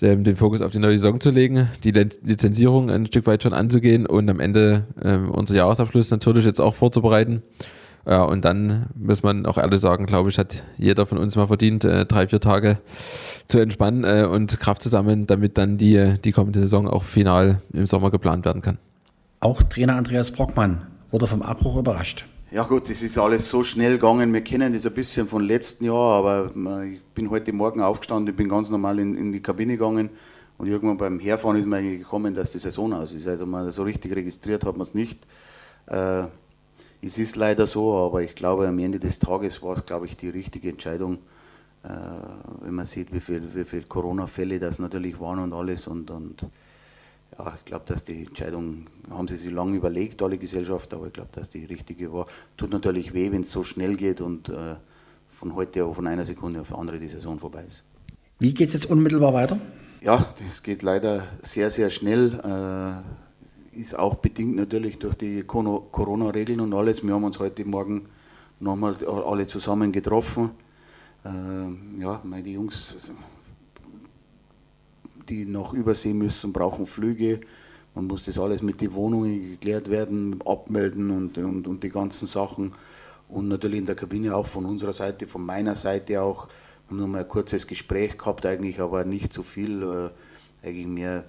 den 0.02 0.36
Fokus 0.36 0.62
auf 0.62 0.72
die 0.72 0.80
neue 0.80 0.98
Saison 0.98 1.20
zu 1.20 1.32
legen, 1.32 1.70
die 1.84 1.92
Lizenzierung 1.92 2.90
ein 2.90 3.06
Stück 3.06 3.28
weit 3.28 3.44
schon 3.44 3.54
anzugehen 3.54 4.06
und 4.06 4.30
am 4.30 4.40
Ende 4.40 4.88
ähm, 5.02 5.32
unser 5.32 5.56
Jahresabschluss 5.56 6.12
natürlich 6.12 6.46
jetzt 6.46 6.60
auch 6.60 6.74
vorzubereiten. 6.74 7.42
Ja, 8.06 8.24
und 8.24 8.46
dann 8.46 8.88
muss 8.96 9.24
man 9.24 9.46
auch 9.46 9.58
ehrlich 9.58 9.80
sagen, 9.80 10.06
glaube 10.06 10.30
ich, 10.30 10.38
hat 10.38 10.64
jeder 10.78 11.06
von 11.08 11.18
uns 11.18 11.36
mal 11.36 11.48
verdient, 11.48 11.86
äh, 11.86 12.06
drei, 12.06 12.28
vier 12.28 12.40
Tage 12.40 12.78
zu 13.48 13.58
entspannen 13.60 14.04
äh, 14.04 14.26
und 14.26 14.60
Kraft 14.60 14.84
zu 14.84 14.90
sammeln, 14.90 15.26
damit 15.26 15.58
dann 15.58 15.78
die, 15.78 16.16
die 16.24 16.32
kommende 16.32 16.60
Saison 16.60 16.88
auch 16.88 17.04
final 17.04 17.62
im 17.74 17.86
Sommer 17.86 18.12
geplant 18.12 18.46
werden 18.46 18.62
kann. 18.62 18.78
Auch 19.40 19.64
Trainer 19.64 19.96
Andreas 19.96 20.32
Brockmann 20.32 20.86
wurde 21.10 21.26
vom 21.26 21.42
Abbruch 21.42 21.78
überrascht. 21.78 22.26
Ja 22.52 22.64
gut, 22.64 22.90
das 22.90 23.02
ist 23.02 23.18
alles 23.18 23.50
so 23.50 23.64
schnell 23.64 23.94
gegangen. 23.94 24.32
Wir 24.32 24.42
kennen 24.42 24.72
das 24.72 24.86
ein 24.86 24.94
bisschen 24.94 25.28
von 25.28 25.44
letzten 25.44 25.86
Jahr, 25.86 26.20
aber 26.20 26.52
ich 26.86 27.02
bin 27.16 27.32
heute 27.32 27.52
Morgen 27.52 27.82
aufgestanden, 27.82 28.32
ich 28.32 28.38
bin 28.38 28.48
ganz 28.48 28.70
normal 28.70 29.00
in, 29.00 29.18
in 29.18 29.34
die 29.34 29.42
Kabine 29.42 29.74
gegangen 29.74 30.12
und 30.60 30.68
irgendwann 30.68 30.98
beim 30.98 31.20
Herfahren 31.20 31.58
ist 31.58 31.66
mir 31.66 31.78
eigentlich 31.78 32.02
gekommen, 32.02 32.36
dass 32.36 32.52
die 32.52 32.60
Saison 32.60 32.94
aus 32.94 33.14
ist. 33.14 33.28
Also 33.28 33.48
man 33.48 33.72
so 33.72 33.82
richtig 33.82 34.16
registriert 34.16 34.64
hat 34.64 34.78
man 34.78 34.86
es 34.86 34.94
nicht. 34.94 35.26
Äh, 35.88 36.26
es 37.02 37.18
ist 37.18 37.36
leider 37.36 37.66
so, 37.66 37.98
aber 37.98 38.22
ich 38.22 38.36
glaube, 38.36 38.68
am 38.68 38.78
Ende 38.78 39.00
des 39.00 39.18
Tages 39.18 39.64
war 39.64 39.76
es, 39.78 39.86
glaube 39.86 40.06
ich, 40.06 40.16
die 40.16 40.30
richtige 40.30 40.70
Entscheidung, 40.70 41.18
äh, 41.84 41.90
wenn 42.62 42.76
man 42.76 42.86
sieht, 42.86 43.12
wie 43.12 43.22
viele 43.22 43.56
wie 43.56 43.64
viel 43.64 43.84
Corona-Fälle 43.84 44.60
das 44.60 44.78
natürlich 44.78 45.20
waren 45.20 45.40
und 45.40 45.52
alles 45.52 45.88
und, 45.88 46.12
und 46.12 46.46
ja, 47.38 47.54
ich 47.58 47.66
glaube, 47.66 47.86
dass 47.88 48.04
die 48.04 48.26
Entscheidung, 48.26 48.88
haben 49.10 49.28
sie 49.28 49.36
sich 49.38 49.52
lange 49.52 49.78
überlegt, 49.78 50.22
alle 50.22 50.38
Gesellschaft, 50.38 50.94
aber 50.94 51.08
ich 51.08 51.14
glaube, 51.14 51.30
dass 51.34 51.50
die 51.50 51.66
richtige 51.66 52.12
war. 52.14 52.28
Tut 52.58 52.72
natürlich 52.72 53.14
weh, 53.14 53.32
wenn 53.32 53.42
es 53.42 53.52
so 53.52 53.64
schnell 53.64 53.96
geht 53.98 54.22
und 54.22 54.50
äh, 54.50 54.76
von 55.32 55.56
heute 55.56 55.86
auf 55.86 55.98
von 55.98 56.08
einer 56.08 56.26
Sekunde 56.26 56.62
auf 56.62 56.78
andere 56.78 57.00
die 57.00 57.10
Saison 57.10 57.40
vorbei 57.40 57.66
ist. 57.68 57.84
Wie 58.40 58.54
geht 58.54 58.70
es 58.70 58.74
jetzt 58.74 58.86
unmittelbar 58.88 59.34
weiter? 59.34 59.60
Ja, 60.02 60.34
das 60.46 60.64
geht 60.64 60.82
leider 60.84 61.24
sehr, 61.42 61.72
sehr 61.72 61.90
schnell. 61.90 63.04
Äh, 63.74 63.80
ist 63.80 63.98
auch 63.98 64.16
bedingt 64.16 64.56
natürlich 64.56 65.00
durch 65.00 65.16
die 65.16 65.44
Corona-Regeln 65.44 66.62
und 66.62 66.74
alles. 66.74 67.04
Wir 67.04 67.14
haben 67.14 67.24
uns 67.24 67.40
heute 67.40 67.66
Morgen 67.66 68.08
nochmal 68.60 68.96
alle 69.06 69.48
zusammen 69.48 69.92
getroffen. 69.92 70.52
Äh, 71.26 72.00
ja, 72.00 72.22
meine 72.24 72.48
Jungs 72.48 73.12
die 75.30 75.46
nach 75.46 75.74
Übersee 75.74 76.14
müssen, 76.14 76.54
brauchen 76.54 76.86
Flüge. 76.86 77.42
Man 77.94 78.08
muss 78.08 78.26
das 78.26 78.38
alles 78.40 78.62
mit 78.62 78.82
den 78.82 78.94
Wohnungen 78.94 79.52
geklärt 79.52 79.90
werden, 79.90 80.42
abmelden 80.46 81.12
und, 81.12 81.38
und, 81.38 81.68
und 81.68 81.84
die 81.84 81.90
ganzen 81.90 82.28
Sachen. 82.28 82.74
Und 83.30 83.48
natürlich 83.48 83.80
in 83.80 83.86
der 83.86 83.96
Kabine 83.96 84.36
auch 84.36 84.46
von 84.46 84.66
unserer 84.66 84.94
Seite, 84.94 85.28
von 85.28 85.46
meiner 85.46 85.76
Seite 85.76 86.22
auch. 86.22 86.48
Wir 86.48 86.98
haben 86.98 87.00
nochmal 87.00 87.22
ein 87.22 87.30
kurzes 87.30 87.66
Gespräch 87.66 88.18
gehabt, 88.18 88.46
eigentlich, 88.46 88.80
aber 88.80 89.06
nicht 89.06 89.34
so 89.34 89.44
viel. 89.44 89.82
Äh, 89.82 90.10
eigentlich 90.66 90.88
mehr 90.88 91.26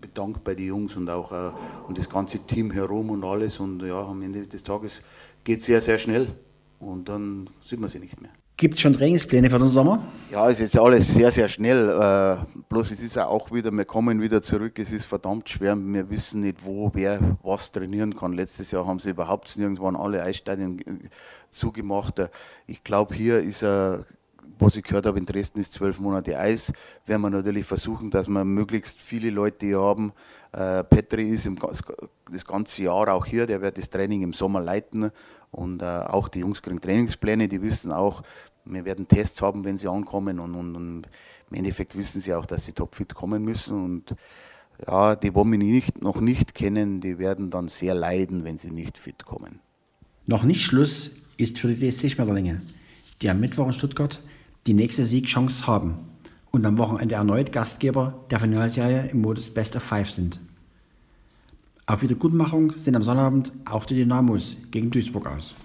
bedankt 0.00 0.44
bei 0.44 0.54
den 0.54 0.66
Jungs 0.66 0.96
und 0.96 1.08
auch 1.08 1.32
äh, 1.32 1.52
und 1.88 1.98
das 1.98 2.08
ganze 2.08 2.38
Team 2.40 2.70
herum 2.70 3.10
und 3.10 3.24
alles. 3.24 3.60
Und 3.60 3.82
ja, 3.82 4.04
am 4.04 4.22
Ende 4.22 4.46
des 4.46 4.62
Tages 4.62 5.02
geht 5.44 5.60
es 5.60 5.66
sehr, 5.66 5.80
sehr 5.80 5.98
schnell. 5.98 6.28
Und 6.78 7.08
dann 7.08 7.48
sieht 7.64 7.80
man 7.80 7.88
sie 7.88 8.00
nicht 8.00 8.20
mehr. 8.20 8.32
Gibt 8.62 8.74
es 8.74 8.80
schon 8.80 8.92
Trainingspläne 8.92 9.50
für 9.50 9.58
den 9.58 9.70
Sommer? 9.70 10.04
Ja, 10.30 10.48
ist 10.48 10.78
alles 10.78 11.12
sehr, 11.12 11.32
sehr 11.32 11.48
schnell. 11.48 11.88
Äh, 11.88 12.62
bloß 12.68 12.92
es 12.92 13.02
ist 13.02 13.18
auch 13.18 13.50
wieder, 13.50 13.72
wir 13.72 13.84
kommen 13.84 14.20
wieder 14.20 14.40
zurück. 14.40 14.78
Es 14.78 14.92
ist 14.92 15.04
verdammt 15.04 15.48
schwer. 15.50 15.74
Wir 15.76 16.08
wissen 16.08 16.42
nicht, 16.42 16.64
wo 16.64 16.88
wer 16.94 17.18
was 17.42 17.72
trainieren 17.72 18.14
kann. 18.14 18.34
Letztes 18.34 18.70
Jahr 18.70 18.86
haben 18.86 19.00
sie 19.00 19.10
überhaupt 19.10 19.58
nirgendwo 19.58 19.88
alle 19.88 20.22
Eisstadien 20.22 20.78
äh, 20.78 21.08
zugemacht. 21.50 22.20
Äh, 22.20 22.28
ich 22.68 22.84
glaube, 22.84 23.16
hier 23.16 23.40
ist 23.40 23.64
er. 23.64 24.04
Was 24.58 24.76
ich 24.76 24.84
gehört 24.84 25.06
habe, 25.06 25.18
in 25.18 25.26
Dresden 25.26 25.58
ist 25.58 25.72
zwölf 25.72 25.98
Monate 25.98 26.38
Eis. 26.38 26.72
Werden 27.06 27.22
wir 27.22 27.30
natürlich 27.30 27.64
versuchen, 27.64 28.12
dass 28.12 28.28
wir 28.28 28.44
möglichst 28.44 29.00
viele 29.00 29.30
Leute 29.30 29.66
hier 29.66 29.80
haben. 29.80 30.12
Äh, 30.52 30.84
Petri 30.84 31.30
ist 31.30 31.46
im, 31.46 31.56
das 32.30 32.46
ganze 32.46 32.84
Jahr 32.84 33.08
auch 33.12 33.26
hier, 33.26 33.46
der 33.46 33.60
wird 33.60 33.78
das 33.78 33.90
Training 33.90 34.22
im 34.22 34.32
Sommer 34.32 34.60
leiten 34.60 35.10
und 35.52 35.82
äh, 35.82 35.86
auch 35.86 36.28
die 36.28 36.40
Jungs 36.40 36.62
kriegen 36.62 36.80
Trainingspläne, 36.80 37.46
die 37.46 37.60
wissen 37.62 37.92
auch, 37.92 38.22
wir 38.64 38.84
werden 38.84 39.08
Tests 39.08 39.42
haben, 39.42 39.64
wenn 39.64 39.78
sie 39.78 39.88
ankommen 39.88 40.38
und, 40.38 40.54
und, 40.54 40.76
und 40.76 41.08
im 41.50 41.56
Endeffekt 41.56 41.96
wissen 41.96 42.20
sie 42.20 42.34
auch, 42.34 42.46
dass 42.46 42.64
sie 42.64 42.72
topfit 42.72 43.14
kommen 43.14 43.44
müssen 43.44 43.82
und 43.82 44.14
ja, 44.86 45.16
die, 45.16 45.34
wo 45.34 45.44
wir 45.44 45.58
nicht, 45.58 46.02
noch 46.02 46.20
nicht 46.20 46.54
kennen, 46.54 47.00
die 47.00 47.18
werden 47.18 47.50
dann 47.50 47.68
sehr 47.68 47.94
leiden, 47.94 48.44
wenn 48.44 48.58
sie 48.58 48.70
nicht 48.70 48.98
fit 48.98 49.24
kommen. 49.24 49.60
Noch 50.26 50.44
nicht 50.44 50.62
Schluss 50.62 51.10
ist 51.36 51.58
für 51.58 51.68
die 51.68 51.90
DSC 51.90 52.10
Schmetterlinge, 52.10 52.62
die 53.20 53.30
am 53.30 53.40
Mittwoch 53.40 53.66
in 53.66 53.72
Stuttgart 53.72 54.22
die 54.66 54.74
nächste 54.74 55.04
Siegchance 55.04 55.66
haben 55.66 55.94
und 56.50 56.64
am 56.64 56.78
Wochenende 56.78 57.16
erneut 57.16 57.52
Gastgeber 57.52 58.24
der 58.30 58.40
Finalserie 58.40 59.08
im 59.10 59.20
Modus 59.20 59.50
Best 59.50 59.74
of 59.74 59.82
Five 59.82 60.10
sind. 60.10 60.38
Auf 61.86 62.02
Wiedergutmachung 62.02 62.72
sind 62.76 62.94
am 62.94 63.02
Sonnabend 63.02 63.52
auch 63.64 63.84
die 63.84 63.96
Dynamos 63.96 64.56
gegen 64.70 64.90
Duisburg 64.90 65.26
aus. 65.26 65.56